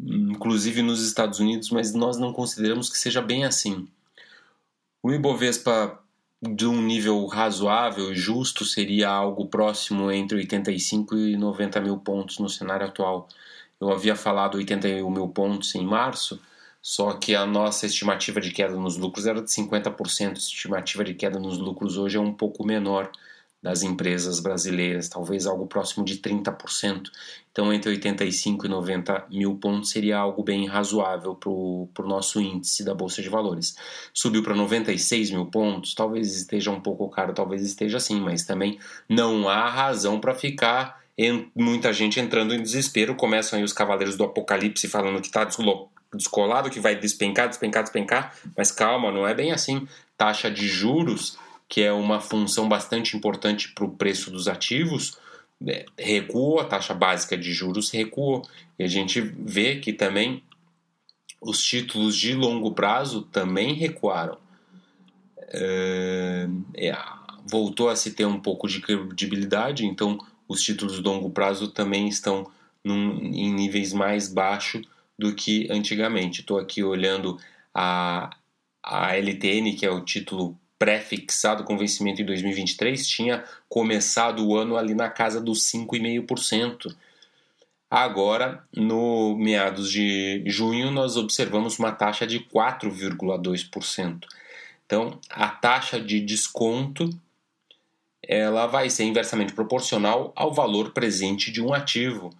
inclusive 0.00 0.82
nos 0.82 1.04
Estados 1.04 1.40
Unidos, 1.40 1.70
mas 1.70 1.92
nós 1.94 2.16
não 2.16 2.32
consideramos 2.32 2.88
que 2.88 2.98
seja 2.98 3.20
bem 3.20 3.44
assim. 3.44 3.88
O 5.02 5.12
Ibovespa 5.12 6.00
de 6.40 6.66
um 6.66 6.80
nível 6.80 7.26
razoável 7.26 8.12
e 8.12 8.16
justo 8.16 8.64
seria 8.64 9.08
algo 9.08 9.46
próximo 9.46 10.10
entre 10.10 10.36
85 10.38 11.16
e 11.16 11.36
90 11.36 11.80
mil 11.80 11.96
pontos 11.98 12.38
no 12.38 12.48
cenário 12.48 12.86
atual. 12.86 13.28
Eu 13.80 13.90
havia 13.90 14.16
falado 14.16 14.56
81 14.56 15.10
mil 15.10 15.28
pontos 15.28 15.74
em 15.74 15.84
março, 15.84 16.40
só 16.80 17.12
que 17.14 17.34
a 17.34 17.46
nossa 17.46 17.86
estimativa 17.86 18.40
de 18.40 18.50
queda 18.50 18.76
nos 18.76 18.96
lucros 18.96 19.26
era 19.26 19.42
de 19.42 19.50
50%. 19.50 20.28
A 20.28 20.32
estimativa 20.32 21.04
de 21.04 21.14
queda 21.14 21.38
nos 21.38 21.58
lucros 21.58 21.96
hoje 21.96 22.16
é 22.16 22.20
um 22.20 22.32
pouco 22.32 22.64
menor 22.64 23.10
das 23.64 23.82
empresas 23.82 24.40
brasileiras, 24.40 25.08
talvez 25.08 25.46
algo 25.46 25.66
próximo 25.66 26.04
de 26.04 26.18
30%. 26.18 27.10
Então, 27.50 27.72
entre 27.72 27.92
85 27.92 28.66
e 28.66 28.68
90 28.68 29.26
mil 29.30 29.56
pontos 29.56 29.88
seria 29.88 30.18
algo 30.18 30.42
bem 30.42 30.66
razoável 30.66 31.34
para 31.34 31.50
o 31.50 31.88
nosso 32.08 32.42
índice 32.42 32.84
da 32.84 32.92
Bolsa 32.94 33.22
de 33.22 33.30
Valores. 33.30 33.74
Subiu 34.12 34.42
para 34.42 34.54
96 34.54 35.30
mil 35.30 35.46
pontos, 35.46 35.94
talvez 35.94 36.36
esteja 36.36 36.70
um 36.70 36.80
pouco 36.80 37.08
caro, 37.08 37.32
talvez 37.32 37.62
esteja 37.62 37.96
assim, 37.96 38.20
mas 38.20 38.44
também 38.44 38.78
não 39.08 39.48
há 39.48 39.66
razão 39.70 40.20
para 40.20 40.34
ficar 40.34 41.02
muita 41.54 41.92
gente 41.92 42.18
entrando 42.20 42.54
em 42.54 42.62
desespero. 42.62 43.14
Começam 43.14 43.58
aí 43.58 43.64
os 43.64 43.72
cavaleiros 43.72 44.16
do 44.16 44.24
apocalipse 44.24 44.88
falando 44.88 45.20
que 45.20 45.26
está 45.26 45.44
descolado, 45.44 46.70
que 46.70 46.80
vai 46.80 46.94
despencar, 46.94 47.48
despencar, 47.48 47.82
despencar, 47.82 48.36
mas 48.56 48.70
calma, 48.70 49.12
não 49.12 49.26
é 49.26 49.34
bem 49.34 49.52
assim. 49.52 49.86
Taxa 50.16 50.50
de 50.50 50.68
juros 50.68 51.38
que 51.68 51.82
é 51.82 51.92
uma 51.92 52.20
função 52.20 52.68
bastante 52.68 53.16
importante 53.16 53.72
para 53.72 53.84
o 53.84 53.90
preço 53.90 54.30
dos 54.30 54.48
ativos, 54.48 55.18
né, 55.60 55.84
recuou, 55.98 56.60
a 56.60 56.64
taxa 56.64 56.94
básica 56.94 57.36
de 57.36 57.52
juros 57.52 57.90
recuou. 57.90 58.46
E 58.78 58.84
a 58.84 58.86
gente 58.86 59.20
vê 59.20 59.76
que 59.76 59.92
também 59.92 60.42
os 61.40 61.62
títulos 61.62 62.16
de 62.16 62.34
longo 62.34 62.72
prazo 62.72 63.22
também 63.22 63.74
recuaram. 63.74 64.38
É, 65.48 66.48
voltou 67.50 67.88
a 67.88 67.96
se 67.96 68.12
ter 68.12 68.24
um 68.24 68.40
pouco 68.40 68.66
de 68.68 68.80
credibilidade, 68.80 69.84
então 69.84 70.18
os 70.48 70.62
títulos 70.62 70.96
de 70.96 71.02
longo 71.02 71.30
prazo 71.30 71.68
também 71.68 72.08
estão 72.08 72.50
num, 72.82 73.18
em 73.32 73.52
níveis 73.52 73.92
mais 73.92 74.32
baixos 74.32 74.82
do 75.18 75.34
que 75.34 75.66
antigamente. 75.70 76.40
Estou 76.40 76.58
aqui 76.58 76.82
olhando 76.82 77.38
a, 77.72 78.30
a 78.82 79.16
LTN, 79.16 79.74
que 79.74 79.86
é 79.86 79.90
o 79.90 80.04
título 80.04 80.58
pré-fixado 80.78 81.64
com 81.64 81.78
vencimento 81.78 82.20
em 82.20 82.26
2023 82.26 83.06
tinha 83.06 83.44
começado 83.68 84.46
o 84.46 84.56
ano 84.56 84.76
ali 84.76 84.94
na 84.94 85.08
casa 85.08 85.40
dos 85.40 85.60
5,5%. 85.70 86.94
Agora, 87.90 88.62
no 88.74 89.36
meados 89.36 89.90
de 89.90 90.42
junho, 90.46 90.90
nós 90.90 91.16
observamos 91.16 91.78
uma 91.78 91.92
taxa 91.92 92.26
de 92.26 92.40
4,2%. 92.40 94.26
Então, 94.84 95.18
a 95.30 95.48
taxa 95.48 96.00
de 96.00 96.20
desconto 96.20 97.08
ela 98.28 98.66
vai 98.66 98.90
ser 98.90 99.04
inversamente 99.04 99.52
proporcional 99.52 100.32
ao 100.34 100.52
valor 100.52 100.92
presente 100.92 101.50
de 101.50 101.62
um 101.62 101.72
ativo. 101.72 102.30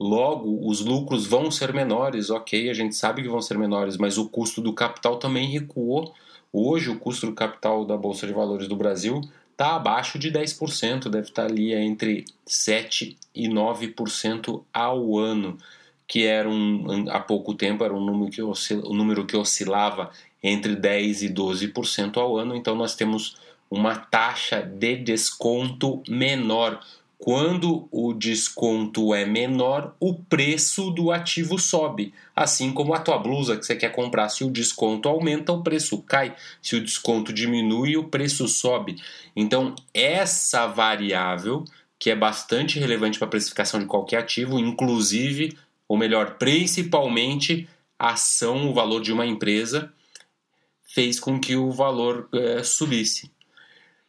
Logo, 0.00 0.68
os 0.68 0.80
lucros 0.80 1.26
vão 1.26 1.50
ser 1.50 1.72
menores, 1.72 2.30
ok, 2.30 2.68
a 2.68 2.74
gente 2.74 2.94
sabe 2.96 3.22
que 3.22 3.28
vão 3.28 3.40
ser 3.40 3.56
menores, 3.56 3.96
mas 3.96 4.18
o 4.18 4.28
custo 4.28 4.60
do 4.60 4.72
capital 4.72 5.16
também 5.18 5.48
recuou 5.48 6.12
Hoje, 6.52 6.90
o 6.90 6.98
custo 6.98 7.26
do 7.26 7.32
capital 7.32 7.82
da 7.86 7.96
Bolsa 7.96 8.26
de 8.26 8.32
Valores 8.34 8.68
do 8.68 8.76
Brasil 8.76 9.22
está 9.52 9.74
abaixo 9.74 10.18
de 10.18 10.30
10%, 10.30 11.08
deve 11.08 11.28
estar 11.28 11.46
tá 11.46 11.48
ali 11.48 11.72
entre 11.72 12.26
7% 12.46 13.16
e 13.34 13.48
9% 13.48 14.62
ao 14.70 15.16
ano, 15.16 15.56
que 16.06 16.26
era 16.26 16.46
um, 16.46 17.10
há 17.10 17.18
pouco 17.18 17.54
tempo 17.54 17.82
era 17.82 17.94
um 17.94 18.04
número 18.04 18.30
que, 18.30 18.42
oscil, 18.42 18.82
um 18.84 18.92
número 18.92 19.24
que 19.24 19.34
oscilava 19.34 20.10
entre 20.42 20.76
10% 20.76 21.22
e 21.22 21.28
12% 21.32 22.18
ao 22.18 22.36
ano, 22.36 22.54
então 22.54 22.74
nós 22.74 22.94
temos 22.94 23.36
uma 23.72 23.96
taxa 23.96 24.60
de 24.60 24.96
desconto 24.96 26.02
menor 26.06 26.78
quando 27.16 27.88
o 27.90 28.12
desconto 28.12 29.14
é 29.14 29.24
menor, 29.24 29.94
o 29.98 30.12
preço 30.12 30.90
do 30.90 31.10
ativo 31.10 31.58
sobe. 31.58 32.12
Assim 32.34 32.72
como 32.72 32.92
a 32.92 32.98
tua 32.98 33.16
blusa 33.16 33.56
que 33.56 33.64
você 33.64 33.76
quer 33.76 33.90
comprar, 33.92 34.28
se 34.28 34.42
o 34.44 34.50
desconto 34.50 35.08
aumenta, 35.08 35.52
o 35.52 35.62
preço 35.62 36.02
cai. 36.02 36.34
Se 36.60 36.74
o 36.74 36.82
desconto 36.82 37.32
diminui, 37.32 37.96
o 37.96 38.08
preço 38.08 38.46
sobe. 38.48 39.00
Então, 39.36 39.74
essa 39.94 40.66
variável, 40.66 41.64
que 41.96 42.10
é 42.10 42.16
bastante 42.16 42.80
relevante 42.80 43.18
para 43.18 43.28
a 43.28 43.30
precificação 43.30 43.78
de 43.78 43.86
qualquer 43.86 44.18
ativo, 44.18 44.58
inclusive, 44.58 45.56
ou 45.86 45.96
melhor, 45.96 46.38
principalmente, 46.38 47.68
a 47.96 48.10
ação, 48.10 48.68
o 48.68 48.74
valor 48.74 49.00
de 49.00 49.12
uma 49.12 49.24
empresa, 49.24 49.92
fez 50.82 51.20
com 51.20 51.38
que 51.38 51.54
o 51.54 51.70
valor 51.70 52.28
é, 52.34 52.64
subisse 52.64 53.30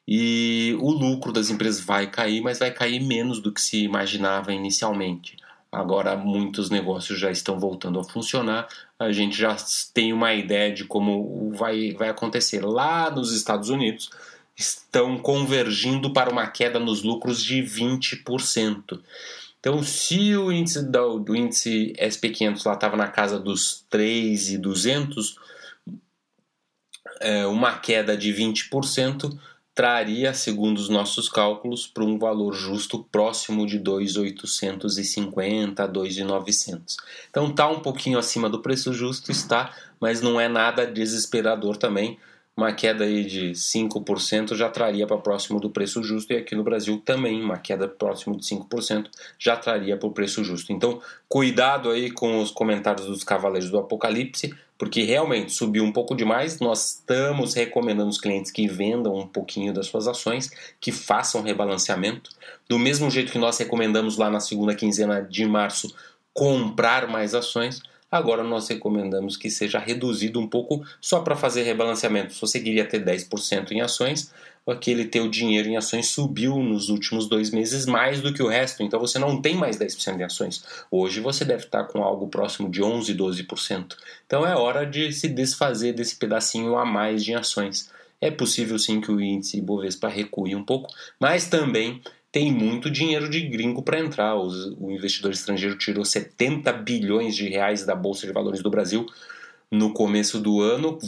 e 0.07 0.75
o 0.79 0.91
lucro 0.91 1.31
das 1.31 1.49
empresas 1.49 1.81
vai 1.81 2.09
cair, 2.09 2.41
mas 2.41 2.59
vai 2.59 2.71
cair 2.71 2.99
menos 2.99 3.39
do 3.39 3.51
que 3.51 3.61
se 3.61 3.83
imaginava 3.83 4.53
inicialmente. 4.53 5.37
Agora 5.71 6.15
muitos 6.15 6.69
negócios 6.69 7.19
já 7.19 7.31
estão 7.31 7.59
voltando 7.59 7.99
a 7.99 8.03
funcionar, 8.03 8.67
a 8.99 9.11
gente 9.11 9.35
já 9.35 9.55
tem 9.93 10.13
uma 10.13 10.33
ideia 10.33 10.71
de 10.71 10.85
como 10.85 11.51
vai, 11.55 11.93
vai 11.93 12.09
acontecer. 12.09 12.63
Lá 12.63 13.09
nos 13.09 13.31
Estados 13.33 13.69
Unidos 13.69 14.09
estão 14.55 15.17
convergindo 15.17 16.13
para 16.13 16.29
uma 16.29 16.47
queda 16.47 16.79
nos 16.79 17.01
lucros 17.01 17.43
de 17.43 17.63
20%. 17.63 19.01
Então, 19.59 19.81
se 19.81 20.35
o 20.35 20.51
índice 20.51 20.85
do, 20.85 21.19
do 21.19 21.35
índice 21.35 21.93
SP500 21.97 22.65
lá 22.65 22.73
estava 22.73 22.97
na 22.97 23.07
casa 23.07 23.39
dos 23.39 23.85
3,200, 23.89 25.37
é, 27.21 27.47
uma 27.47 27.79
queda 27.79 28.15
de 28.17 28.33
20%, 28.33 29.39
traria, 29.73 30.33
segundo 30.33 30.77
os 30.77 30.89
nossos 30.89 31.27
cálculos, 31.27 31.87
para 31.87 32.03
um 32.03 32.19
valor 32.19 32.53
justo 32.53 33.03
próximo 33.11 33.65
de 33.65 33.79
2.850 33.79 35.79
a 35.79 35.87
2.900. 35.87 36.97
Então 37.29 37.49
está 37.49 37.67
um 37.67 37.79
pouquinho 37.79 38.19
acima 38.19 38.49
do 38.49 38.61
preço 38.61 38.93
justo, 38.93 39.31
está, 39.31 39.73
mas 39.99 40.21
não 40.21 40.39
é 40.39 40.47
nada 40.47 40.85
desesperador 40.85 41.77
também. 41.77 42.19
Uma 42.55 42.71
queda 42.71 43.03
aí 43.03 43.25
de 43.25 43.53
5% 43.53 44.53
já 44.53 44.69
traria 44.69 45.07
para 45.07 45.17
próximo 45.17 45.59
do 45.59 45.71
preço 45.71 46.03
justo 46.03 46.33
e 46.33 46.37
aqui 46.37 46.55
no 46.55 46.63
Brasil 46.63 47.01
também 47.03 47.41
uma 47.41 47.57
queda 47.57 47.87
próximo 47.87 48.37
de 48.37 48.45
5% 48.45 49.07
já 49.39 49.57
traria 49.57 49.97
para 49.97 50.07
o 50.07 50.11
preço 50.11 50.43
justo. 50.43 50.71
Então, 50.71 51.01
cuidado 51.27 51.89
aí 51.89 52.11
com 52.11 52.39
os 52.39 52.51
comentários 52.51 53.07
dos 53.07 53.23
cavaleiros 53.23 53.71
do 53.71 53.79
Apocalipse, 53.79 54.53
porque 54.83 55.01
realmente 55.03 55.53
subiu 55.53 55.81
um 55.81 55.93
pouco 55.93 56.13
demais. 56.13 56.59
Nós 56.59 56.95
estamos 56.95 57.53
recomendando 57.53 58.09
os 58.09 58.19
clientes 58.19 58.51
que 58.51 58.67
vendam 58.67 59.15
um 59.15 59.25
pouquinho 59.25 59.73
das 59.73 59.87
suas 59.87 60.09
ações, 60.09 60.51
que 60.77 60.91
façam 60.91 61.41
rebalanceamento. 61.41 62.29
Do 62.67 62.77
mesmo 62.77 63.09
jeito 63.09 63.31
que 63.31 63.37
nós 63.37 63.57
recomendamos 63.57 64.17
lá 64.17 64.29
na 64.29 64.41
segunda 64.41 64.75
quinzena 64.75 65.21
de 65.21 65.45
março 65.45 65.95
comprar 66.33 67.07
mais 67.07 67.33
ações, 67.33 67.81
agora 68.11 68.43
nós 68.43 68.67
recomendamos 68.67 69.37
que 69.37 69.49
seja 69.49 69.79
reduzido 69.79 70.37
um 70.37 70.47
pouco 70.47 70.83
só 70.99 71.21
para 71.21 71.37
fazer 71.37 71.63
rebalanceamento. 71.63 72.33
Se 72.33 72.41
você 72.41 72.59
queria 72.59 72.83
ter 72.83 73.05
10% 73.05 73.71
em 73.71 73.79
ações, 73.79 74.33
aquele 74.71 75.05
teu 75.05 75.29
dinheiro 75.29 75.67
em 75.67 75.75
ações 75.75 76.09
subiu 76.09 76.57
nos 76.57 76.89
últimos 76.89 77.27
dois 77.27 77.51
meses 77.51 77.85
mais 77.85 78.21
do 78.21 78.33
que 78.33 78.41
o 78.41 78.47
resto, 78.47 78.81
então 78.81 78.99
você 78.99 79.19
não 79.19 79.41
tem 79.41 79.55
mais 79.55 79.77
10% 79.77 80.19
em 80.19 80.23
ações. 80.23 80.63
Hoje 80.89 81.19
você 81.19 81.43
deve 81.43 81.65
estar 81.65 81.83
com 81.85 82.01
algo 82.01 82.27
próximo 82.27 82.69
de 82.69 82.81
11, 82.81 83.13
12%. 83.13 83.95
Então 84.25 84.45
é 84.45 84.55
hora 84.55 84.85
de 84.85 85.11
se 85.11 85.27
desfazer 85.27 85.93
desse 85.93 86.15
pedacinho 86.15 86.77
a 86.77 86.85
mais 86.85 87.23
de 87.23 87.33
ações. 87.33 87.91
É 88.21 88.31
possível 88.31 88.79
sim 88.79 89.01
que 89.01 89.11
o 89.11 89.19
índice 89.19 89.59
Bovespa 89.59 90.07
recue 90.07 90.55
um 90.55 90.63
pouco, 90.63 90.89
mas 91.19 91.47
também 91.47 92.01
tem 92.31 92.51
muito 92.51 92.89
dinheiro 92.89 93.29
de 93.29 93.41
gringo 93.41 93.83
para 93.83 93.99
entrar. 93.99 94.35
o 94.35 94.89
investidor 94.89 95.33
estrangeiro 95.33 95.77
tirou 95.77 96.05
70 96.05 96.71
bilhões 96.71 97.35
de 97.35 97.49
reais 97.49 97.85
da 97.85 97.93
Bolsa 97.93 98.25
de 98.25 98.33
Valores 98.33 98.63
do 98.63 98.69
Brasil 98.69 99.05
no 99.73 99.91
começo 99.91 100.39
do 100.39 100.61
ano, 100.61 100.99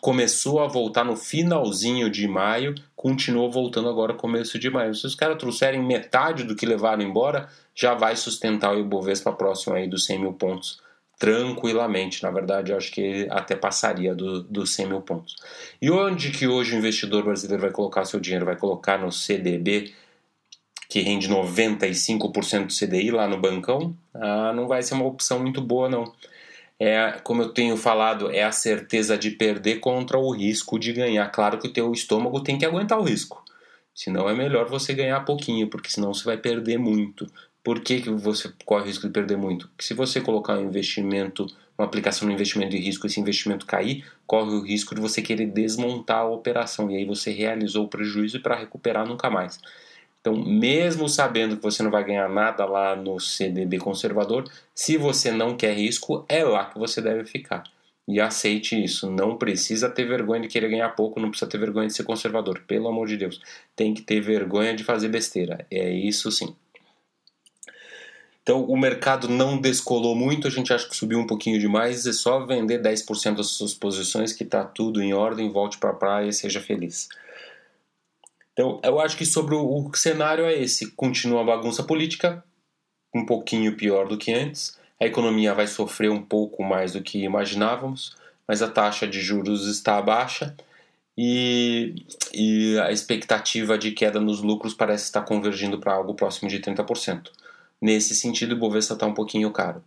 começou 0.00 0.60
a 0.60 0.68
voltar 0.68 1.04
no 1.04 1.16
finalzinho 1.16 2.08
de 2.08 2.28
maio, 2.28 2.72
continuou 3.02 3.50
voltando 3.50 3.88
agora 3.88 4.14
começo 4.14 4.60
de 4.60 4.70
maio. 4.70 4.94
Se 4.94 5.04
os 5.04 5.16
caras 5.16 5.36
trouxerem 5.36 5.82
metade 5.82 6.44
do 6.44 6.54
que 6.54 6.64
levaram 6.64 7.02
embora, 7.02 7.48
já 7.74 7.94
vai 7.94 8.14
sustentar 8.14 8.72
o 8.72 8.78
Ibovespa 8.78 9.32
próximo 9.32 9.74
aí 9.74 9.88
dos 9.88 10.04
100 10.04 10.20
mil 10.20 10.32
pontos 10.34 10.80
tranquilamente. 11.18 12.22
Na 12.22 12.30
verdade, 12.30 12.72
acho 12.72 12.92
que 12.92 13.26
até 13.28 13.56
passaria 13.56 14.14
do, 14.14 14.44
dos 14.44 14.72
100 14.74 14.86
mil 14.86 15.00
pontos. 15.00 15.34
E 15.80 15.90
onde 15.90 16.30
que 16.30 16.46
hoje 16.46 16.76
o 16.76 16.78
investidor 16.78 17.24
brasileiro 17.24 17.62
vai 17.62 17.72
colocar 17.72 18.04
seu 18.04 18.20
dinheiro? 18.20 18.46
Vai 18.46 18.54
colocar 18.54 18.96
no 18.98 19.10
CDB, 19.10 19.92
que 20.88 21.00
rende 21.00 21.28
95% 21.28 22.66
do 22.66 22.72
CDI 22.72 23.10
lá 23.10 23.26
no 23.26 23.40
bancão? 23.40 23.96
Ah, 24.14 24.52
não 24.54 24.68
vai 24.68 24.80
ser 24.80 24.94
uma 24.94 25.06
opção 25.06 25.40
muito 25.40 25.60
boa, 25.60 25.88
não 25.88 26.12
é, 26.84 27.20
como 27.22 27.42
eu 27.42 27.50
tenho 27.50 27.76
falado, 27.76 28.28
é 28.32 28.42
a 28.42 28.50
certeza 28.50 29.16
de 29.16 29.30
perder 29.30 29.78
contra 29.78 30.18
o 30.18 30.32
risco 30.32 30.80
de 30.80 30.92
ganhar. 30.92 31.28
Claro 31.30 31.58
que 31.58 31.68
o 31.68 31.72
teu 31.72 31.92
estômago 31.92 32.42
tem 32.42 32.58
que 32.58 32.66
aguentar 32.66 32.98
o 32.98 33.04
risco. 33.04 33.40
Senão 33.94 34.28
é 34.28 34.34
melhor 34.34 34.68
você 34.68 34.92
ganhar 34.92 35.20
pouquinho, 35.20 35.68
porque 35.68 35.88
senão 35.88 36.12
você 36.12 36.24
vai 36.24 36.36
perder 36.36 36.78
muito. 36.78 37.24
Por 37.62 37.78
que, 37.80 38.00
que 38.00 38.10
você 38.10 38.52
corre 38.64 38.82
o 38.82 38.86
risco 38.86 39.06
de 39.06 39.12
perder 39.12 39.36
muito? 39.36 39.68
Porque 39.68 39.84
se 39.84 39.94
você 39.94 40.20
colocar 40.20 40.58
um 40.58 40.64
investimento, 40.64 41.46
uma 41.78 41.86
aplicação 41.86 42.26
no 42.26 42.34
investimento 42.34 42.72
de 42.72 42.78
risco, 42.78 43.06
esse 43.06 43.20
investimento 43.20 43.64
cair, 43.64 44.04
corre 44.26 44.50
o 44.50 44.60
risco 44.60 44.92
de 44.92 45.00
você 45.00 45.22
querer 45.22 45.46
desmontar 45.46 46.22
a 46.22 46.28
operação. 46.28 46.90
E 46.90 46.96
aí 46.96 47.04
você 47.04 47.30
realizou 47.30 47.84
o 47.84 47.88
prejuízo 47.88 48.40
para 48.40 48.56
recuperar 48.56 49.06
nunca 49.06 49.30
mais. 49.30 49.60
Então, 50.22 50.36
mesmo 50.36 51.08
sabendo 51.08 51.56
que 51.56 51.62
você 51.64 51.82
não 51.82 51.90
vai 51.90 52.04
ganhar 52.04 52.28
nada 52.28 52.64
lá 52.64 52.94
no 52.94 53.18
CDB 53.18 53.78
conservador, 53.78 54.48
se 54.72 54.96
você 54.96 55.32
não 55.32 55.56
quer 55.56 55.74
risco, 55.74 56.24
é 56.28 56.44
lá 56.44 56.66
que 56.66 56.78
você 56.78 57.02
deve 57.02 57.24
ficar. 57.24 57.64
E 58.06 58.20
aceite 58.20 58.80
isso. 58.80 59.10
Não 59.10 59.36
precisa 59.36 59.90
ter 59.90 60.04
vergonha 60.04 60.42
de 60.42 60.48
querer 60.48 60.68
ganhar 60.70 60.90
pouco, 60.90 61.18
não 61.18 61.28
precisa 61.28 61.50
ter 61.50 61.58
vergonha 61.58 61.88
de 61.88 61.94
ser 61.94 62.04
conservador. 62.04 62.62
Pelo 62.68 62.88
amor 62.88 63.08
de 63.08 63.16
Deus. 63.16 63.40
Tem 63.74 63.92
que 63.92 64.02
ter 64.02 64.20
vergonha 64.20 64.76
de 64.76 64.84
fazer 64.84 65.08
besteira. 65.08 65.66
É 65.68 65.90
isso 65.90 66.30
sim. 66.30 66.54
Então, 68.44 68.64
o 68.64 68.76
mercado 68.76 69.28
não 69.28 69.60
descolou 69.60 70.16
muito, 70.16 70.48
a 70.48 70.50
gente 70.50 70.72
acha 70.72 70.88
que 70.88 70.96
subiu 70.96 71.18
um 71.18 71.26
pouquinho 71.26 71.58
demais. 71.58 72.06
É 72.06 72.12
só 72.12 72.44
vender 72.46 72.80
10% 72.80 73.36
das 73.36 73.48
suas 73.48 73.74
posições 73.74 74.32
que 74.32 74.44
está 74.44 74.64
tudo 74.64 75.02
em 75.02 75.14
ordem, 75.14 75.50
volte 75.50 75.78
para 75.78 75.90
a 75.90 75.94
praia 75.94 76.28
e 76.28 76.32
seja 76.32 76.60
feliz. 76.60 77.08
Então, 78.52 78.80
eu 78.84 79.00
acho 79.00 79.16
que 79.16 79.24
sobre 79.24 79.54
o, 79.54 79.64
o 79.64 79.94
cenário 79.94 80.44
é 80.44 80.54
esse: 80.54 80.90
continua 80.92 81.40
a 81.40 81.44
bagunça 81.44 81.82
política, 81.82 82.44
um 83.14 83.24
pouquinho 83.24 83.76
pior 83.76 84.06
do 84.06 84.18
que 84.18 84.32
antes. 84.32 84.78
A 85.00 85.06
economia 85.06 85.52
vai 85.54 85.66
sofrer 85.66 86.10
um 86.10 86.22
pouco 86.22 86.62
mais 86.62 86.92
do 86.92 87.02
que 87.02 87.24
imaginávamos, 87.24 88.14
mas 88.46 88.62
a 88.62 88.70
taxa 88.70 89.06
de 89.06 89.20
juros 89.20 89.66
está 89.66 90.00
baixa 90.00 90.54
e, 91.16 92.06
e 92.32 92.78
a 92.78 92.92
expectativa 92.92 93.76
de 93.76 93.92
queda 93.92 94.20
nos 94.20 94.40
lucros 94.40 94.74
parece 94.74 95.04
estar 95.04 95.22
convergindo 95.22 95.78
para 95.78 95.92
algo 95.92 96.14
próximo 96.14 96.48
de 96.48 96.60
30%. 96.60 97.30
Nesse 97.80 98.14
sentido, 98.14 98.54
o 98.54 98.58
Bovespa 98.58 98.94
está 98.94 99.06
um 99.06 99.14
pouquinho 99.14 99.50
caro, 99.50 99.82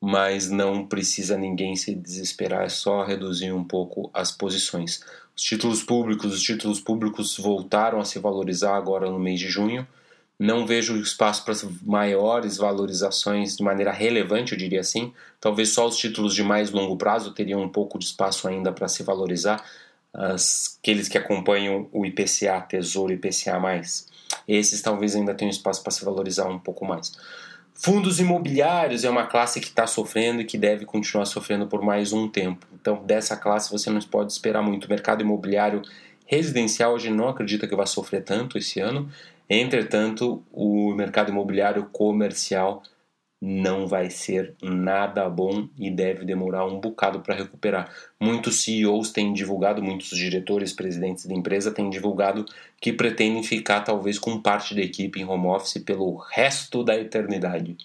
mas 0.00 0.48
não 0.48 0.86
precisa 0.86 1.36
ninguém 1.36 1.76
se 1.76 1.94
desesperar, 1.94 2.64
é 2.64 2.68
só 2.68 3.04
reduzir 3.04 3.52
um 3.52 3.62
pouco 3.62 4.10
as 4.14 4.32
posições. 4.32 5.04
Os 5.40 5.44
títulos 5.44 5.82
públicos, 5.82 6.34
os 6.34 6.42
títulos 6.42 6.80
públicos 6.80 7.38
voltaram 7.38 7.98
a 7.98 8.04
se 8.04 8.18
valorizar 8.18 8.76
agora 8.76 9.10
no 9.10 9.18
mês 9.18 9.40
de 9.40 9.48
junho. 9.48 9.88
Não 10.38 10.66
vejo 10.66 10.98
espaço 10.98 11.46
para 11.46 11.54
maiores 11.82 12.58
valorizações 12.58 13.56
de 13.56 13.62
maneira 13.62 13.90
relevante, 13.90 14.52
eu 14.52 14.58
diria 14.58 14.80
assim. 14.80 15.14
Talvez 15.40 15.70
só 15.70 15.86
os 15.86 15.96
títulos 15.96 16.34
de 16.34 16.42
mais 16.42 16.70
longo 16.70 16.94
prazo 16.94 17.32
teriam 17.32 17.62
um 17.62 17.70
pouco 17.70 17.98
de 17.98 18.04
espaço 18.04 18.46
ainda 18.46 18.70
para 18.70 18.86
se 18.86 19.02
valorizar. 19.02 19.64
As, 20.12 20.76
aqueles 20.78 21.08
que 21.08 21.16
acompanham 21.16 21.88
o 21.90 22.04
IPCA, 22.04 22.60
Tesouro 22.68 23.10
IPCA+, 23.10 23.58
esses 24.46 24.82
talvez 24.82 25.16
ainda 25.16 25.32
tenham 25.32 25.50
espaço 25.50 25.82
para 25.82 25.90
se 25.90 26.04
valorizar 26.04 26.48
um 26.48 26.58
pouco 26.58 26.84
mais. 26.84 27.12
Fundos 27.82 28.20
imobiliários 28.20 29.04
é 29.04 29.10
uma 29.10 29.26
classe 29.26 29.58
que 29.58 29.68
está 29.68 29.86
sofrendo 29.86 30.42
e 30.42 30.44
que 30.44 30.58
deve 30.58 30.84
continuar 30.84 31.24
sofrendo 31.24 31.66
por 31.66 31.80
mais 31.80 32.12
um 32.12 32.28
tempo. 32.28 32.66
Então, 32.78 33.02
dessa 33.06 33.38
classe 33.38 33.72
você 33.72 33.88
não 33.88 33.98
pode 34.00 34.32
esperar 34.32 34.60
muito. 34.60 34.84
O 34.84 34.90
mercado 34.90 35.22
imobiliário 35.22 35.80
residencial 36.26 36.92
hoje 36.92 37.08
não 37.08 37.30
acredita 37.30 37.66
que 37.66 37.74
vai 37.74 37.86
sofrer 37.86 38.22
tanto 38.22 38.58
esse 38.58 38.80
ano. 38.80 39.08
Entretanto, 39.48 40.42
o 40.52 40.92
mercado 40.92 41.30
imobiliário 41.30 41.88
comercial 41.90 42.82
não 43.40 43.86
vai 43.86 44.10
ser 44.10 44.54
nada 44.62 45.28
bom 45.28 45.66
e 45.78 45.90
deve 45.90 46.24
demorar 46.24 46.66
um 46.66 46.78
bocado 46.78 47.20
para 47.20 47.34
recuperar. 47.34 47.90
Muitos 48.20 48.62
CEOs 48.62 49.10
têm 49.10 49.32
divulgado, 49.32 49.82
muitos 49.82 50.10
diretores, 50.10 50.72
presidentes 50.72 51.26
de 51.26 51.32
empresa 51.32 51.72
têm 51.72 51.88
divulgado 51.88 52.44
que 52.80 52.92
pretendem 52.92 53.42
ficar 53.42 53.80
talvez 53.80 54.18
com 54.18 54.40
parte 54.40 54.74
da 54.74 54.82
equipe 54.82 55.20
em 55.20 55.24
home 55.24 55.46
office 55.46 55.82
pelo 55.82 56.16
resto 56.16 56.84
da 56.84 56.96
eternidade. 56.96 57.76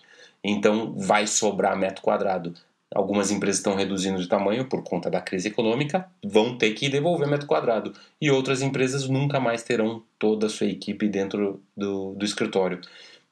Então 0.44 0.94
vai 0.98 1.26
sobrar 1.26 1.78
metro 1.78 2.02
quadrado. 2.04 2.54
Algumas 2.94 3.32
empresas 3.32 3.58
estão 3.58 3.76
reduzindo 3.76 4.22
de 4.22 4.28
tamanho 4.28 4.66
por 4.66 4.84
conta 4.84 5.10
da 5.10 5.20
crise 5.20 5.50
econômica, 5.50 6.08
vão 6.24 6.58
ter 6.58 6.72
que 6.74 6.88
devolver 6.88 7.28
metro 7.28 7.48
quadrado. 7.48 7.92
E 8.22 8.30
outras 8.30 8.62
empresas 8.62 9.10
nunca 9.10 9.40
mais 9.40 9.64
terão 9.64 10.04
toda 10.20 10.46
a 10.46 10.50
sua 10.50 10.68
equipe 10.68 11.10
dentro 11.10 11.62
do, 11.76 12.14
do 12.14 12.24
escritório. 12.24 12.80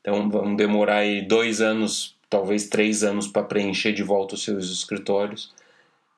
Então 0.03 0.29
vão 0.29 0.53
demorar 0.53 0.97
aí 0.97 1.21
dois 1.21 1.61
anos, 1.61 2.13
talvez 2.29 2.67
três 2.67 3.03
anos 3.03 3.25
para 3.25 3.41
preencher 3.43 3.93
de 3.93 4.03
volta 4.03 4.35
os 4.35 4.43
seus 4.43 4.69
escritórios 4.69 5.53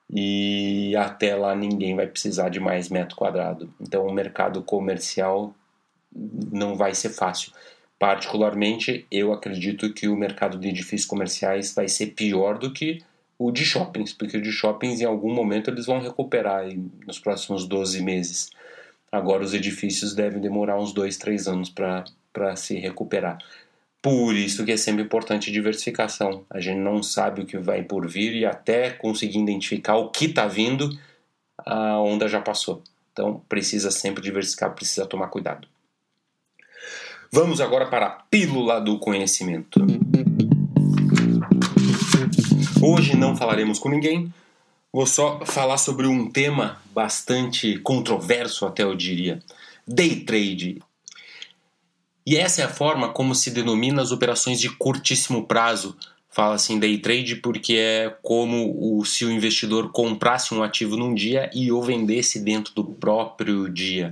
e 0.09 0.95
até 0.97 1.35
lá 1.35 1.55
ninguém 1.55 1.95
vai 1.95 2.07
precisar 2.07 2.49
de 2.49 2.59
mais 2.59 2.89
metro 2.89 3.15
quadrado. 3.15 3.71
Então 3.79 4.07
o 4.07 4.11
mercado 4.11 4.63
comercial 4.63 5.53
não 6.51 6.75
vai 6.75 6.95
ser 6.95 7.09
fácil. 7.09 7.51
Particularmente, 7.99 9.05
eu 9.11 9.31
acredito 9.31 9.93
que 9.93 10.07
o 10.07 10.15
mercado 10.15 10.57
de 10.57 10.67
edifícios 10.67 11.05
comerciais 11.05 11.73
vai 11.73 11.87
ser 11.87 12.07
pior 12.07 12.57
do 12.57 12.73
que 12.73 13.03
o 13.37 13.51
de 13.51 13.63
shoppings, 13.63 14.13
porque 14.13 14.37
o 14.37 14.41
de 14.41 14.51
shoppings 14.51 15.01
em 15.01 15.05
algum 15.05 15.31
momento 15.31 15.69
eles 15.69 15.85
vão 15.85 15.99
recuperar 15.99 16.65
nos 17.05 17.19
próximos 17.19 17.67
12 17.67 18.01
meses. 18.01 18.49
Agora 19.11 19.43
os 19.43 19.53
edifícios 19.53 20.15
devem 20.15 20.41
demorar 20.41 20.79
uns 20.79 20.91
2, 20.91 21.17
3 21.17 21.47
anos 21.47 21.69
para 21.69 22.55
se 22.55 22.75
recuperar. 22.79 23.37
Por 24.05 24.35
isso 24.35 24.63
que 24.63 24.71
é 24.71 24.77
sempre 24.77 25.01
importante 25.01 25.51
diversificação. 25.51 26.45
A 26.47 26.59
gente 26.59 26.77
não 26.77 27.01
sabe 27.01 27.41
o 27.41 27.45
que 27.47 27.57
vai 27.57 27.81
por 27.81 28.07
vir 28.07 28.35
e 28.35 28.45
até 28.45 28.91
conseguir 28.91 29.39
identificar 29.39 29.95
o 29.95 30.11
que 30.11 30.25
está 30.25 30.45
vindo, 30.45 30.95
a 31.57 31.99
onda 31.99 32.27
já 32.27 32.39
passou. 32.39 32.83
Então 33.11 33.41
precisa 33.49 33.89
sempre 33.89 34.21
diversificar, 34.21 34.75
precisa 34.75 35.07
tomar 35.07 35.29
cuidado. 35.29 35.67
Vamos 37.31 37.59
agora 37.59 37.87
para 37.87 38.05
a 38.05 38.09
pílula 38.11 38.79
do 38.79 38.99
conhecimento. 38.99 39.83
Hoje 42.83 43.17
não 43.17 43.35
falaremos 43.35 43.79
com 43.79 43.89
ninguém, 43.89 44.31
vou 44.93 45.07
só 45.07 45.43
falar 45.47 45.79
sobre 45.79 46.05
um 46.05 46.29
tema 46.29 46.79
bastante 46.93 47.79
controverso, 47.79 48.67
até 48.67 48.83
eu 48.83 48.93
diria: 48.93 49.39
day 49.87 50.17
trade. 50.17 50.79
E 52.25 52.35
essa 52.35 52.61
é 52.61 52.65
a 52.65 52.69
forma 52.69 53.09
como 53.09 53.35
se 53.35 53.51
denomina 53.51 54.01
as 54.01 54.11
operações 54.11 54.59
de 54.59 54.67
curtíssimo 54.69 55.45
prazo. 55.45 55.95
Fala 56.31 56.55
assim 56.55 56.79
day 56.79 56.97
trade 56.97 57.35
porque 57.35 57.75
é 57.75 58.17
como 58.23 58.75
o, 58.77 59.05
se 59.05 59.23
o 59.23 59.31
investidor 59.31 59.91
comprasse 59.91 60.51
um 60.51 60.63
ativo 60.63 60.97
num 60.97 61.13
dia 61.13 61.51
e 61.53 61.71
o 61.71 61.81
vendesse 61.83 62.39
dentro 62.39 62.73
do 62.73 62.83
próprio 62.83 63.69
dia. 63.69 64.09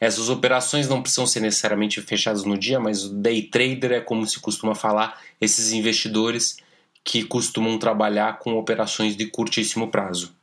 Essas 0.00 0.28
operações 0.28 0.88
não 0.88 1.00
precisam 1.00 1.26
ser 1.26 1.40
necessariamente 1.40 2.00
fechadas 2.02 2.44
no 2.44 2.58
dia, 2.58 2.80
mas 2.80 3.04
o 3.04 3.14
day 3.14 3.42
trader 3.42 3.92
é 3.92 4.00
como 4.00 4.26
se 4.26 4.40
costuma 4.40 4.74
falar 4.74 5.20
esses 5.40 5.72
investidores 5.72 6.56
que 7.04 7.24
costumam 7.24 7.78
trabalhar 7.78 8.40
com 8.40 8.56
operações 8.56 9.16
de 9.16 9.26
curtíssimo 9.26 9.88
prazo. 9.88 10.34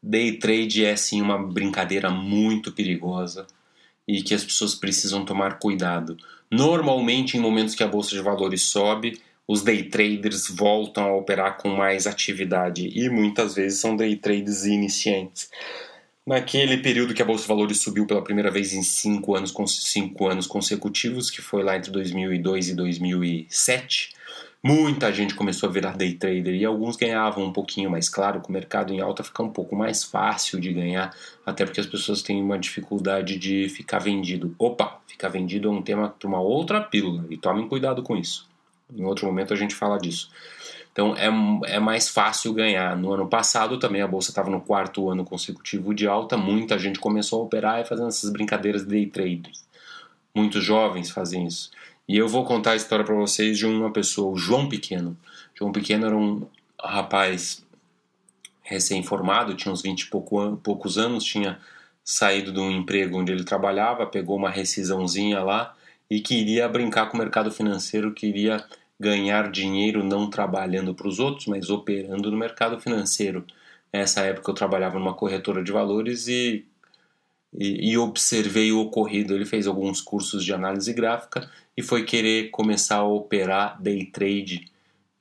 Day 0.00 0.38
trade 0.38 0.84
é 0.84 0.94
sim 0.94 1.20
uma 1.20 1.38
brincadeira 1.38 2.08
muito 2.08 2.72
perigosa 2.72 3.46
e 4.10 4.22
que 4.22 4.34
as 4.34 4.44
pessoas 4.44 4.74
precisam 4.74 5.24
tomar 5.24 5.58
cuidado. 5.58 6.16
Normalmente, 6.50 7.36
em 7.36 7.40
momentos 7.40 7.76
que 7.76 7.82
a 7.84 7.88
bolsa 7.88 8.10
de 8.10 8.20
valores 8.20 8.62
sobe, 8.62 9.20
os 9.46 9.62
day 9.62 9.84
traders 9.84 10.48
voltam 10.48 11.04
a 11.04 11.16
operar 11.16 11.56
com 11.56 11.68
mais 11.68 12.06
atividade 12.06 12.90
e 12.92 13.08
muitas 13.08 13.54
vezes 13.54 13.78
são 13.78 13.96
day 13.96 14.16
traders 14.16 14.64
iniciantes. 14.64 15.48
Naquele 16.26 16.78
período 16.78 17.14
que 17.14 17.22
a 17.22 17.24
bolsa 17.24 17.42
de 17.42 17.48
valores 17.48 17.78
subiu 17.78 18.04
pela 18.04 18.22
primeira 18.22 18.50
vez 18.50 18.72
em 18.72 18.82
cinco 18.82 19.34
anos, 19.34 19.54
cinco 19.68 20.26
anos 20.26 20.46
consecutivos, 20.46 21.30
que 21.30 21.40
foi 21.40 21.62
lá 21.62 21.76
entre 21.76 21.90
2002 21.92 22.68
e 22.68 22.74
2007, 22.74 24.10
muita 24.62 25.12
gente 25.12 25.34
começou 25.34 25.68
a 25.68 25.72
virar 25.72 25.96
day 25.96 26.14
trader 26.14 26.54
e 26.54 26.64
alguns 26.64 26.96
ganhavam 26.96 27.44
um 27.44 27.52
pouquinho 27.52 27.90
mais 27.90 28.08
claro, 28.08 28.40
com 28.40 28.48
o 28.48 28.52
mercado 28.52 28.92
em 28.92 29.00
alta 29.00 29.24
fica 29.24 29.42
um 29.42 29.50
pouco 29.50 29.74
mais 29.74 30.04
fácil 30.04 30.60
de 30.60 30.72
ganhar, 30.72 31.14
até 31.44 31.64
porque 31.64 31.80
as 31.80 31.86
pessoas 31.86 32.22
têm 32.22 32.42
uma 32.42 32.58
dificuldade 32.58 33.38
de 33.38 33.68
ficar 33.68 33.98
vendido. 33.98 34.54
Opa, 34.58 35.00
ficar 35.06 35.28
vendido 35.28 35.68
é 35.68 35.72
um 35.72 35.82
tema 35.82 36.10
para 36.10 36.28
uma 36.28 36.40
outra 36.40 36.80
pílula 36.80 37.24
e 37.30 37.36
tomem 37.36 37.68
cuidado 37.68 38.02
com 38.02 38.16
isso. 38.16 38.48
Em 38.94 39.04
outro 39.04 39.26
momento 39.26 39.54
a 39.54 39.56
gente 39.56 39.74
fala 39.74 39.98
disso. 39.98 40.30
Então 40.92 41.14
é, 41.16 41.74
é 41.74 41.80
mais 41.80 42.08
fácil 42.08 42.52
ganhar. 42.52 42.96
No 42.96 43.12
ano 43.12 43.28
passado 43.28 43.78
também 43.78 44.02
a 44.02 44.06
bolsa 44.06 44.30
estava 44.30 44.50
no 44.50 44.60
quarto 44.60 45.08
ano 45.08 45.24
consecutivo 45.24 45.94
de 45.94 46.06
alta, 46.06 46.36
muita 46.36 46.78
gente 46.78 46.98
começou 46.98 47.40
a 47.40 47.44
operar 47.44 47.80
e 47.80 47.84
fazendo 47.84 48.08
essas 48.08 48.30
brincadeiras 48.30 48.82
de 48.82 48.88
day 48.88 49.06
trade. 49.06 49.52
Muitos 50.34 50.62
jovens 50.62 51.10
fazem 51.10 51.46
isso. 51.46 51.70
E 52.10 52.18
eu 52.18 52.26
vou 52.26 52.44
contar 52.44 52.72
a 52.72 52.76
história 52.76 53.04
para 53.04 53.14
vocês 53.14 53.56
de 53.56 53.64
uma 53.64 53.92
pessoa, 53.92 54.32
o 54.32 54.36
João 54.36 54.68
Pequeno. 54.68 55.16
João 55.54 55.70
Pequeno 55.70 56.06
era 56.06 56.16
um 56.16 56.44
rapaz 56.82 57.64
recém-formado, 58.62 59.54
tinha 59.54 59.72
uns 59.72 59.80
20 59.80 60.00
e 60.00 60.06
pouco, 60.06 60.56
poucos 60.56 60.98
anos, 60.98 61.22
tinha 61.22 61.60
saído 62.02 62.50
de 62.50 62.58
um 62.58 62.68
emprego 62.68 63.16
onde 63.16 63.30
ele 63.30 63.44
trabalhava, 63.44 64.08
pegou 64.08 64.36
uma 64.36 64.50
rescisãozinha 64.50 65.40
lá 65.44 65.72
e 66.10 66.20
queria 66.20 66.68
brincar 66.68 67.06
com 67.06 67.16
o 67.16 67.20
mercado 67.20 67.48
financeiro, 67.48 68.12
queria 68.12 68.64
ganhar 68.98 69.48
dinheiro 69.48 70.02
não 70.02 70.28
trabalhando 70.28 70.92
para 70.92 71.06
os 71.06 71.20
outros, 71.20 71.46
mas 71.46 71.70
operando 71.70 72.28
no 72.28 72.36
mercado 72.36 72.80
financeiro. 72.80 73.46
Nessa 73.92 74.22
época 74.22 74.50
eu 74.50 74.54
trabalhava 74.56 74.98
numa 74.98 75.14
corretora 75.14 75.62
de 75.62 75.70
valores 75.70 76.26
e, 76.26 76.66
e, 77.52 77.92
e, 77.92 77.98
observei 77.98 78.72
o 78.72 78.80
ocorrido. 78.80 79.34
Ele 79.34 79.44
fez 79.44 79.66
alguns 79.66 80.00
cursos 80.00 80.44
de 80.44 80.52
análise 80.52 80.92
gráfica 80.92 81.50
e 81.76 81.82
foi 81.82 82.04
querer 82.04 82.50
começar 82.50 82.96
a 82.96 83.04
operar 83.04 83.80
day 83.80 84.06
trade 84.06 84.70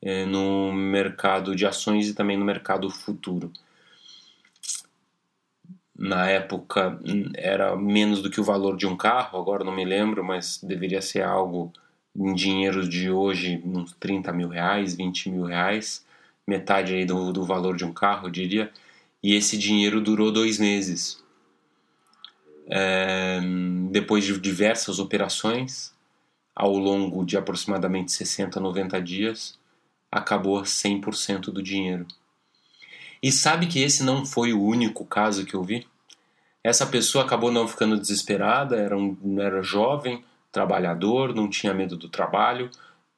eh, 0.02 0.26
no 0.26 0.72
mercado 0.74 1.56
de 1.56 1.66
ações 1.66 2.08
e 2.08 2.14
também 2.14 2.38
no 2.38 2.46
mercado 2.46 2.90
futuro. 2.90 3.52
Na 5.98 6.30
época 6.30 6.98
hum, 7.06 7.32
era 7.36 7.76
menos 7.76 8.22
do 8.22 8.30
que 8.30 8.40
o 8.40 8.44
valor 8.44 8.78
de 8.78 8.88
um 8.88 8.96
carro, 8.96 9.38
agora 9.40 9.64
não 9.66 9.76
me 9.76 9.84
lembro, 9.84 10.24
mas 10.24 10.60
deveria 10.64 11.02
ser 11.02 11.24
algo 11.24 11.74
em 12.16 12.34
dinheiro 12.34 12.88
de 12.88 13.10
hoje, 13.12 13.62
uns 13.66 13.94
30 14.00 14.32
mil 14.32 14.48
reais, 14.48 14.96
20 14.96 15.30
mil 15.30 15.44
reais, 15.44 16.06
metade 16.48 16.94
aí 16.94 17.06
do, 17.06 17.34
do 17.34 17.44
valor 17.46 17.76
de 17.76 17.86
um 17.86 17.94
carro, 17.94 18.28
eu 18.28 18.32
diria, 18.32 18.72
e 19.22 19.36
esse 19.36 19.58
dinheiro 19.58 20.02
durou 20.02 20.32
dois 20.32 20.58
meses. 20.58 21.22
É, 22.70 23.40
depois 23.92 24.24
de 24.24 24.40
diversas 24.40 25.00
operações, 25.00 25.94
ao 26.56 26.78
longo 26.78 27.26
de 27.26 27.38
aproximadamente 27.38 28.12
60, 28.12 28.60
90 28.60 29.02
dias, 29.02 29.58
acabou 30.12 30.62
100% 30.62 31.52
do 31.52 31.64
dinheiro. 31.64 32.06
E 33.22 33.32
sabe 33.32 33.68
que 33.68 33.82
esse 33.82 34.04
não 34.04 34.26
foi 34.26 34.54
o 34.54 34.62
único 34.62 35.06
caso 35.06 35.46
que 35.46 35.54
eu 35.54 35.64
vi? 35.64 35.88
Essa 36.64 36.86
pessoa 36.86 37.24
acabou 37.24 37.52
não 37.52 37.68
ficando 37.68 38.00
desesperada, 38.00 38.76
era, 38.76 38.98
um, 38.98 39.18
era 39.40 39.62
jovem, 39.62 40.24
trabalhador, 40.52 41.34
não 41.34 41.50
tinha 41.50 41.74
medo 41.74 41.96
do 41.96 42.10
trabalho, 42.10 42.70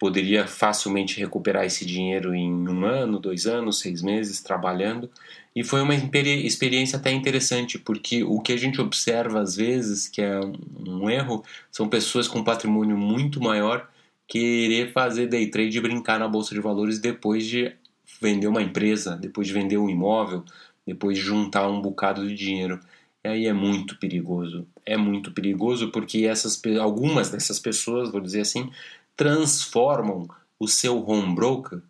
poderia 0.01 0.47
facilmente 0.47 1.19
recuperar 1.19 1.63
esse 1.63 1.85
dinheiro 1.85 2.33
em 2.33 2.51
um 2.51 2.85
ano, 2.85 3.19
dois 3.19 3.45
anos, 3.45 3.77
seis 3.77 4.01
meses 4.01 4.41
trabalhando. 4.41 5.07
E 5.55 5.63
foi 5.63 5.79
uma 5.79 5.93
experiência 5.93 6.97
até 6.97 7.11
interessante, 7.11 7.77
porque 7.77 8.23
o 8.23 8.39
que 8.39 8.51
a 8.51 8.57
gente 8.57 8.81
observa 8.81 9.39
às 9.39 9.55
vezes, 9.55 10.07
que 10.07 10.19
é 10.19 10.39
um 10.39 11.07
erro, 11.07 11.45
são 11.69 11.87
pessoas 11.87 12.27
com 12.27 12.43
patrimônio 12.43 12.97
muito 12.97 13.39
maior 13.39 13.87
querer 14.27 14.91
fazer 14.91 15.27
day 15.27 15.51
trade 15.51 15.77
e 15.77 15.81
brincar 15.81 16.17
na 16.17 16.27
bolsa 16.27 16.55
de 16.55 16.61
valores 16.61 16.97
depois 16.97 17.45
de 17.45 17.71
vender 18.19 18.47
uma 18.47 18.63
empresa, 18.63 19.15
depois 19.15 19.45
de 19.45 19.53
vender 19.53 19.77
um 19.77 19.87
imóvel, 19.87 20.43
depois 20.83 21.15
de 21.15 21.23
juntar 21.23 21.67
um 21.69 21.79
bocado 21.79 22.27
de 22.27 22.33
dinheiro. 22.33 22.79
E 23.23 23.27
aí 23.27 23.45
é 23.45 23.53
muito 23.53 23.99
perigoso. 23.99 24.65
É 24.83 24.97
muito 24.97 25.31
perigoso 25.31 25.91
porque 25.91 26.25
essas, 26.25 26.59
algumas 26.79 27.29
dessas 27.29 27.59
pessoas, 27.59 28.11
vou 28.11 28.19
dizer 28.19 28.41
assim, 28.41 28.71
transformam 29.15 30.27
o 30.59 30.67
seu 30.67 31.03
home 31.07 31.35
broker 31.35 31.81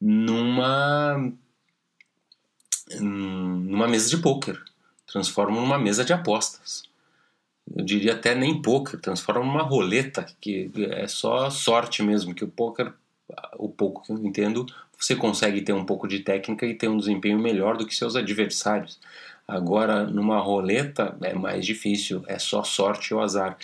numa 0.00 1.32
numa 3.00 3.86
mesa 3.86 4.08
de 4.08 4.16
poker, 4.16 4.58
transformam 5.06 5.60
numa 5.60 5.78
mesa 5.78 6.04
de 6.04 6.12
apostas. 6.12 6.84
Eu 7.76 7.84
diria 7.84 8.14
até 8.14 8.34
nem 8.34 8.62
poker, 8.62 8.98
transformam 8.98 9.46
numa 9.46 9.62
roleta 9.62 10.26
que 10.40 10.70
é 10.90 11.06
só 11.06 11.50
sorte 11.50 12.02
mesmo, 12.02 12.34
que 12.34 12.44
o 12.44 12.48
poker, 12.48 12.94
o 13.58 13.68
pouco 13.68 14.02
que 14.02 14.12
eu 14.12 14.18
entendo, 14.18 14.66
você 14.98 15.14
consegue 15.14 15.60
ter 15.60 15.74
um 15.74 15.84
pouco 15.84 16.08
de 16.08 16.20
técnica 16.20 16.66
e 16.66 16.74
ter 16.74 16.88
um 16.88 16.96
desempenho 16.96 17.38
melhor 17.38 17.76
do 17.76 17.86
que 17.86 17.94
seus 17.94 18.16
adversários. 18.16 18.98
Agora, 19.46 20.04
numa 20.04 20.38
roleta 20.40 21.16
é 21.22 21.34
mais 21.34 21.64
difícil, 21.64 22.24
é 22.26 22.38
só 22.38 22.64
sorte 22.64 23.12
ou 23.12 23.20
azar. 23.20 23.56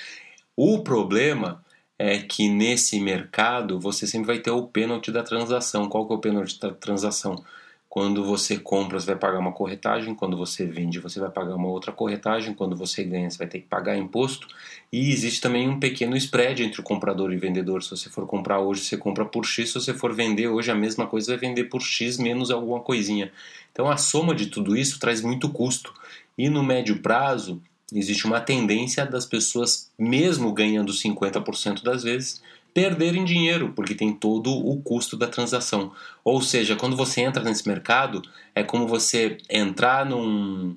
O 0.57 0.83
problema 0.83 1.64
é 1.99 2.19
que 2.19 2.49
nesse 2.49 3.01
mercado 3.01 3.79
você 3.79 4.07
sempre 4.07 4.27
vai 4.27 4.39
ter 4.39 4.51
o 4.51 4.67
pênalti 4.67 5.11
da 5.13 5.23
transação. 5.23 5.89
Qual 5.89 6.07
que 6.07 6.13
é 6.13 6.17
o 6.17 6.21
pênalti 6.21 6.59
da 6.59 6.71
transação? 6.73 7.43
Quando 7.89 8.25
você 8.25 8.59
compra, 8.59 8.99
você 8.99 9.07
vai 9.07 9.15
pagar 9.15 9.39
uma 9.39 9.53
corretagem, 9.53 10.17
quando 10.17 10.37
você 10.37 10.67
vende, 10.67 10.99
você 10.99 11.21
vai 11.21 11.31
pagar 11.31 11.55
uma 11.55 11.69
outra 11.69 11.93
corretagem, 11.93 12.53
quando 12.53 12.75
você 12.75 13.05
ganha, 13.05 13.31
você 13.31 13.39
vai 13.39 13.47
ter 13.47 13.61
que 13.61 13.69
pagar 13.69 13.97
imposto. 13.97 14.49
E 14.93 15.13
existe 15.13 15.41
também 15.41 15.69
um 15.69 15.79
pequeno 15.79 16.17
spread 16.17 16.65
entre 16.65 16.81
o 16.81 16.83
comprador 16.83 17.33
e 17.33 17.37
o 17.37 17.39
vendedor. 17.39 17.85
Se 17.85 17.91
você 17.91 18.11
for 18.11 18.27
comprar 18.27 18.59
hoje, 18.59 18.81
você 18.81 18.97
compra 18.97 19.25
por 19.25 19.45
X, 19.45 19.69
se 19.69 19.75
você 19.75 19.95
for 19.95 20.13
vender 20.13 20.49
hoje, 20.49 20.73
a 20.73 20.75
mesma 20.75 21.07
coisa 21.07 21.37
vai 21.37 21.49
vender 21.49 21.65
por 21.67 21.81
X 21.81 22.19
menos 22.19 22.51
alguma 22.51 22.81
coisinha. 22.81 23.31
Então 23.71 23.89
a 23.89 23.97
soma 23.97 24.35
de 24.35 24.47
tudo 24.47 24.77
isso 24.77 24.99
traz 24.99 25.21
muito 25.21 25.49
custo. 25.49 25.95
E 26.37 26.49
no 26.49 26.65
médio 26.65 27.01
prazo, 27.01 27.63
existe 27.93 28.27
uma 28.27 28.41
tendência 28.41 29.05
das 29.07 29.27
pessoas, 29.27 29.91
mesmo 29.99 30.53
ganhando 30.53 30.93
50% 30.93 31.83
das 31.83 32.03
vezes, 32.03 32.43
perderem 32.73 33.25
dinheiro, 33.25 33.73
porque 33.75 33.95
tem 33.95 34.13
todo 34.13 34.51
o 34.51 34.83
custo 34.83 35.17
da 35.17 35.29
transação. 35.29 35.93
Ou 36.25 36.43
seja, 36.43 36.75
quando 36.75 36.97
você 36.97 37.21
entra 37.21 37.43
nesse 37.45 37.67
mercado, 37.69 38.21
é 38.55 38.65
como 38.65 38.89
você 38.89 39.39
entrar 39.49 40.05
num, 40.05 40.77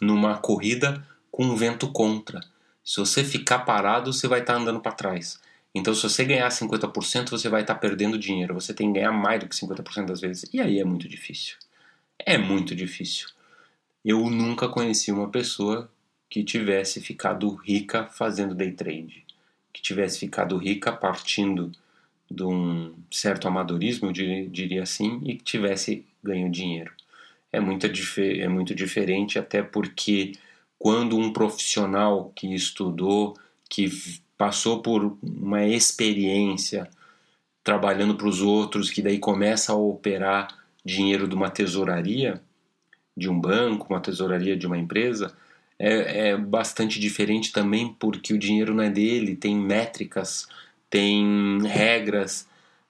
numa 0.00 0.38
corrida 0.38 1.06
com 1.30 1.44
um 1.44 1.54
vento 1.54 1.88
contra. 1.92 2.40
Se 2.82 2.98
você 2.98 3.22
ficar 3.22 3.60
parado, 3.60 4.12
você 4.12 4.26
vai 4.26 4.40
estar 4.40 4.54
tá 4.54 4.60
andando 4.60 4.80
para 4.80 4.92
trás. 4.92 5.38
Então, 5.74 5.94
se 5.94 6.02
você 6.02 6.24
ganhar 6.24 6.48
50%, 6.48 7.28
você 7.28 7.50
vai 7.50 7.60
estar 7.60 7.74
tá 7.74 7.80
perdendo 7.80 8.18
dinheiro. 8.18 8.54
Você 8.54 8.72
tem 8.72 8.90
que 8.90 8.98
ganhar 8.98 9.12
mais 9.12 9.40
do 9.40 9.46
que 9.46 9.54
50% 9.54 10.06
das 10.06 10.22
vezes. 10.22 10.48
E 10.54 10.58
aí 10.58 10.80
é 10.80 10.84
muito 10.84 11.06
difícil. 11.06 11.56
É 12.18 12.38
muito 12.38 12.74
difícil. 12.74 13.28
Eu 14.02 14.30
nunca 14.30 14.68
conheci 14.68 15.12
uma 15.12 15.28
pessoa 15.28 15.90
que 16.28 16.44
tivesse 16.44 17.00
ficado 17.00 17.48
rica 17.54 18.06
fazendo 18.06 18.54
day 18.54 18.72
trade 18.72 19.26
que 19.76 19.82
tivesse 19.82 20.18
ficado 20.20 20.56
rica 20.56 20.90
partindo 20.90 21.70
de 22.30 22.42
um 22.42 22.94
certo 23.10 23.46
amadorismo, 23.46 24.08
eu 24.08 24.48
diria 24.48 24.82
assim, 24.82 25.20
e 25.22 25.34
que 25.34 25.44
tivesse 25.44 26.02
ganho 26.24 26.50
dinheiro. 26.50 26.90
É 27.52 27.60
muito, 27.60 27.86
é 27.86 28.48
muito 28.48 28.74
diferente, 28.74 29.38
até 29.38 29.62
porque 29.62 30.32
quando 30.78 31.18
um 31.18 31.30
profissional 31.30 32.32
que 32.34 32.54
estudou, 32.54 33.36
que 33.68 33.90
passou 34.38 34.80
por 34.80 35.18
uma 35.22 35.66
experiência 35.66 36.88
trabalhando 37.62 38.14
para 38.14 38.28
os 38.28 38.40
outros, 38.40 38.90
que 38.90 39.02
daí 39.02 39.18
começa 39.18 39.72
a 39.72 39.76
operar 39.76 40.48
dinheiro 40.82 41.28
de 41.28 41.34
uma 41.34 41.50
tesouraria, 41.50 42.40
de 43.14 43.28
um 43.28 43.38
banco, 43.38 43.88
uma 43.90 44.00
tesouraria 44.00 44.56
de 44.56 44.66
uma 44.66 44.78
empresa, 44.78 45.36
é, 45.78 46.30
é 46.30 46.36
bastante 46.36 46.98
diferente 46.98 47.52
também 47.52 47.94
porque 47.98 48.32
o 48.32 48.38
dinheiro 48.38 48.74
não 48.74 48.84
é 48.84 48.90
dele, 48.90 49.36
tem 49.36 49.56
métricas, 49.56 50.48
tem 50.88 51.58
regras, 51.62 52.48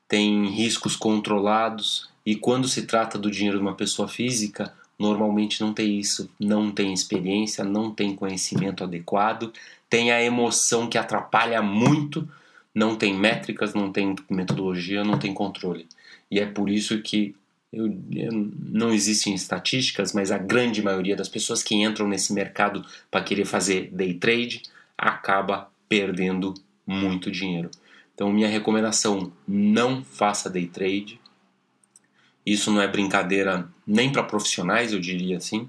tem 0.09 0.49
riscos 0.49 0.97
controlados. 0.97 2.09
E 2.25 2.37
quando 2.37 2.69
se 2.69 2.87
trata 2.87 3.19
do 3.19 3.31
dinheiro 3.31 3.59
de 3.59 3.63
uma 3.63 3.75
pessoa 3.75 4.09
física, 4.09 4.73
normalmente 4.99 5.61
não 5.61 5.73
tem 5.73 5.99
isso, 5.99 6.31
não 6.39 6.71
tem 6.71 6.93
experiência, 6.93 7.65
não 7.65 7.91
tem 7.91 8.15
conhecimento 8.15 8.83
adequado, 8.83 9.53
tem 9.89 10.11
a 10.11 10.23
emoção 10.23 10.89
que 10.89 10.99
atrapalha 10.99 11.63
muito, 11.63 12.29
não 12.75 12.97
tem 12.97 13.15
métricas, 13.15 13.75
não 13.75 13.93
tem 13.93 14.15
metodologia, 14.29 15.05
não 15.05 15.19
tem 15.19 15.33
controle. 15.33 15.87
E 16.31 16.41
é 16.41 16.47
por 16.47 16.69
isso 16.69 17.01
que 17.01 17.35
eu, 17.73 17.87
eu, 18.13 18.33
não 18.33 18.93
existem 18.93 19.35
estatísticas, 19.35 20.13
mas 20.13 20.31
a 20.31 20.39
grande 20.39 20.83
maioria 20.83 21.17
das 21.17 21.29
pessoas 21.29 21.63
que 21.63 21.75
entram 21.75 22.09
nesse 22.09 22.33
mercado 22.33 22.85
para 23.11 23.25
querer 23.25 23.45
fazer 23.45 23.91
day 23.93 24.15
trade 24.15 24.63
acaba 24.97 25.71
perdendo 25.89 26.55
muito 26.87 27.31
dinheiro. 27.31 27.71
Então, 28.15 28.33
minha 28.33 28.49
recomendação: 28.49 29.33
não 29.47 30.05
faça 30.05 30.49
day 30.49 30.67
trade. 30.67 31.21
Isso 32.45 32.71
não 32.71 32.81
é 32.81 32.87
brincadeira 32.87 33.69
nem 33.87 34.11
para 34.11 34.23
profissionais, 34.23 34.93
eu 34.93 35.01
diria 35.01 35.37
assim. 35.39 35.69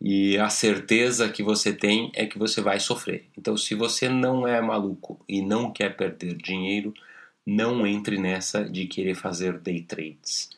E 0.00 0.38
a 0.38 0.48
certeza 0.48 1.28
que 1.28 1.42
você 1.42 1.72
tem 1.72 2.12
é 2.14 2.26
que 2.26 2.38
você 2.38 2.60
vai 2.60 2.78
sofrer. 2.78 3.24
Então, 3.36 3.56
se 3.56 3.74
você 3.74 4.08
não 4.08 4.46
é 4.46 4.60
maluco 4.60 5.18
e 5.28 5.42
não 5.42 5.72
quer 5.72 5.96
perder 5.96 6.36
dinheiro, 6.36 6.94
não 7.44 7.86
entre 7.86 8.18
nessa 8.18 8.64
de 8.64 8.86
querer 8.86 9.14
fazer 9.14 9.58
day 9.58 9.82
trades 9.82 10.55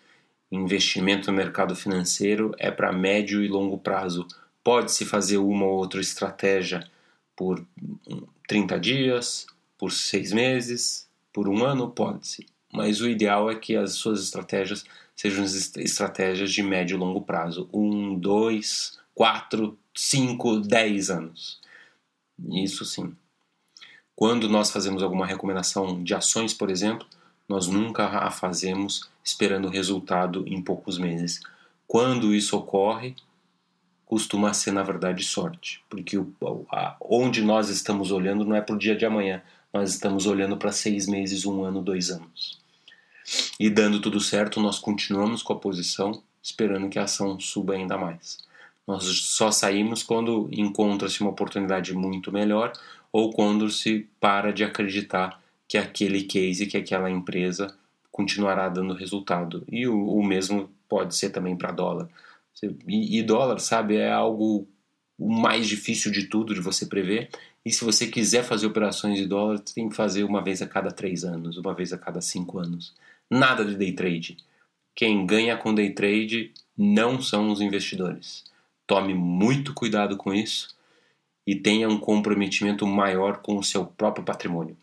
investimento 0.51 1.31
no 1.31 1.37
mercado 1.37 1.75
financeiro 1.77 2.55
é 2.59 2.71
para 2.71 2.93
médio 2.93 3.43
e 3.43 3.49
longo 3.49 3.79
prazo. 3.79 4.27
Pode-se 4.63 5.05
fazer 5.05 5.39
uma 5.39 5.67
ou 5.67 5.79
outra 5.79 6.01
estratégia 6.01 6.89
por 7.37 7.65
30 8.49 8.81
dias, 8.81 9.47
por 9.77 9.93
seis 9.93 10.33
meses, 10.33 11.09
por 11.33 11.49
um 11.49 11.65
ano? 11.65 11.91
Pode-se. 11.91 12.47
mas 12.73 13.01
o 13.01 13.09
ideal 13.09 13.51
é 13.51 13.55
que 13.55 13.77
as 13.77 13.93
suas 13.93 14.23
estratégias 14.23 14.85
sejam 15.15 15.45
estratégias 15.45 16.53
de 16.53 16.63
médio 16.63 16.97
e 16.97 16.99
longo 16.99 17.23
prazo 17.23 17.69
um, 17.73 18.15
dois, 18.19 18.99
quatro, 19.15 19.77
cinco, 19.95 20.61
dez 20.61 21.11
anos. 21.11 21.61
Isso 22.51 22.85
sim. 22.85 23.17
Quando 24.15 24.49
nós 24.49 24.71
fazemos 24.71 25.03
alguma 25.03 25.27
recomendação 25.27 26.03
de 26.03 26.15
ações, 26.15 26.53
por 26.53 26.71
exemplo, 26.71 27.07
nós 27.49 27.67
nunca 27.67 28.07
a 28.07 28.31
fazemos 28.31 29.09
esperando 29.25 29.69
resultado 29.69 30.45
em 30.47 30.61
poucos 30.61 30.99
meses. 30.99 31.41
Quando 31.87 32.35
isso 32.35 32.57
ocorre, 32.57 33.17
costuma 34.05 34.53
ser 34.53 34.73
na 34.73 34.83
verdade 34.83 35.25
sorte, 35.25 35.83
porque 35.89 36.19
o, 36.19 36.33
a, 36.71 36.97
onde 37.01 37.43
nós 37.43 37.69
estamos 37.69 38.11
olhando 38.11 38.45
não 38.45 38.55
é 38.55 38.61
para 38.61 38.75
o 38.75 38.79
dia 38.79 38.95
de 38.95 39.07
amanhã, 39.07 39.43
nós 39.73 39.91
estamos 39.91 40.27
olhando 40.27 40.57
para 40.57 40.73
seis 40.73 41.07
meses, 41.07 41.45
um 41.45 41.63
ano, 41.63 41.83
dois 41.83 42.11
anos. 42.11 42.59
E 43.61 43.69
dando 43.69 44.01
tudo 44.01 44.21
certo, 44.21 44.61
nós 44.61 44.79
continuamos 44.79 45.43
com 45.43 45.53
a 45.53 45.59
posição, 45.59 46.23
esperando 46.43 46.89
que 46.89 46.99
a 46.99 47.05
ação 47.05 47.39
suba 47.39 47.75
ainda 47.75 47.99
mais. 47.99 48.39
Nós 48.87 49.05
só 49.05 49.51
saímos 49.51 50.03
quando 50.03 50.49
encontra-se 50.51 51.21
uma 51.21 51.31
oportunidade 51.31 51.93
muito 51.93 52.33
melhor 52.33 52.73
ou 53.13 53.31
quando 53.31 53.69
se 53.69 54.09
para 54.19 54.51
de 54.51 54.65
acreditar 54.65 55.39
que 55.69 55.77
aquele 55.77 56.25
case, 56.25 56.67
que 56.67 56.79
aquela 56.79 57.11
empresa 57.11 57.77
continuará 58.11 58.69
dando 58.69 58.95
resultado. 58.95 59.63
E 59.71 59.87
o, 59.87 60.09
o 60.09 60.25
mesmo 60.25 60.71
pode 60.89 61.15
ser 61.15 61.31
também 61.31 61.55
para 61.55 61.71
dólar. 61.71 62.09
E, 62.87 63.19
e 63.19 63.23
dólar, 63.23 63.61
sabe, 63.61 63.97
é 63.97 64.11
algo 64.11 64.67
o 65.19 65.31
mais 65.31 65.67
difícil 65.67 66.11
de 66.11 66.25
tudo 66.25 66.55
de 66.55 66.61
você 66.61 66.87
prever. 66.87 67.29
E 67.65 67.71
se 67.71 67.85
você 67.85 68.07
quiser 68.07 68.45
fazer 68.45 68.67
operações 68.67 69.19
de 69.19 69.27
dólar, 69.27 69.59
você 69.59 69.75
tem 69.75 69.89
que 69.89 69.97
fazer 69.97 70.25
uma 70.25 70.43
vez 70.43 70.63
a 70.63 70.67
cada 70.67 70.91
três 70.91 71.25
anos, 71.25 71.59
uma 71.59 71.75
vez 71.75 71.93
a 71.93 71.99
cada 71.99 72.21
cinco 72.21 72.59
anos. 72.59 72.95
Nada 73.31 73.65
de 73.65 73.77
day 73.77 73.93
trade. 73.93 74.39
Quem 74.95 75.27
ganha 75.27 75.57
com 75.57 75.75
day 75.75 75.91
trade 75.91 76.53
não 76.77 77.21
são 77.21 77.51
os 77.51 77.61
investidores. 77.61 78.45
Tome 78.87 79.13
muito 79.13 79.75
cuidado 79.75 80.17
com 80.17 80.33
isso 80.33 80.75
e 81.47 81.55
tenha 81.55 81.89
um 81.89 81.99
comprometimento 81.99 82.87
maior 82.87 83.39
com 83.39 83.59
o 83.59 83.63
seu 83.63 83.85
próprio 83.85 84.25
patrimônio. 84.25 84.77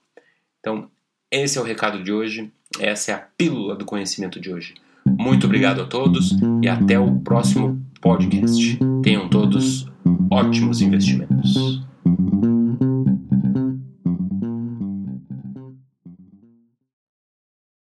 Então, 0.65 0.89
esse 1.31 1.59
é 1.59 1.61
o 1.61 1.63
recado 1.63 2.03
de 2.03 2.11
hoje, 2.11 2.51
essa 2.79 3.11
é 3.11 3.13
a 3.13 3.19
pílula 3.19 3.75
do 3.75 3.85
conhecimento 3.85 4.39
de 4.39 4.51
hoje. 4.51 4.73
Muito 5.05 5.45
obrigado 5.45 5.79
a 5.79 5.85
todos 5.85 6.35
e 6.63 6.67
até 6.67 6.97
o 6.97 7.19
próximo 7.19 7.79
podcast. 8.01 8.79
Tenham 9.03 9.29
todos 9.29 9.87
ótimos 10.31 10.81
investimentos. 10.81 11.84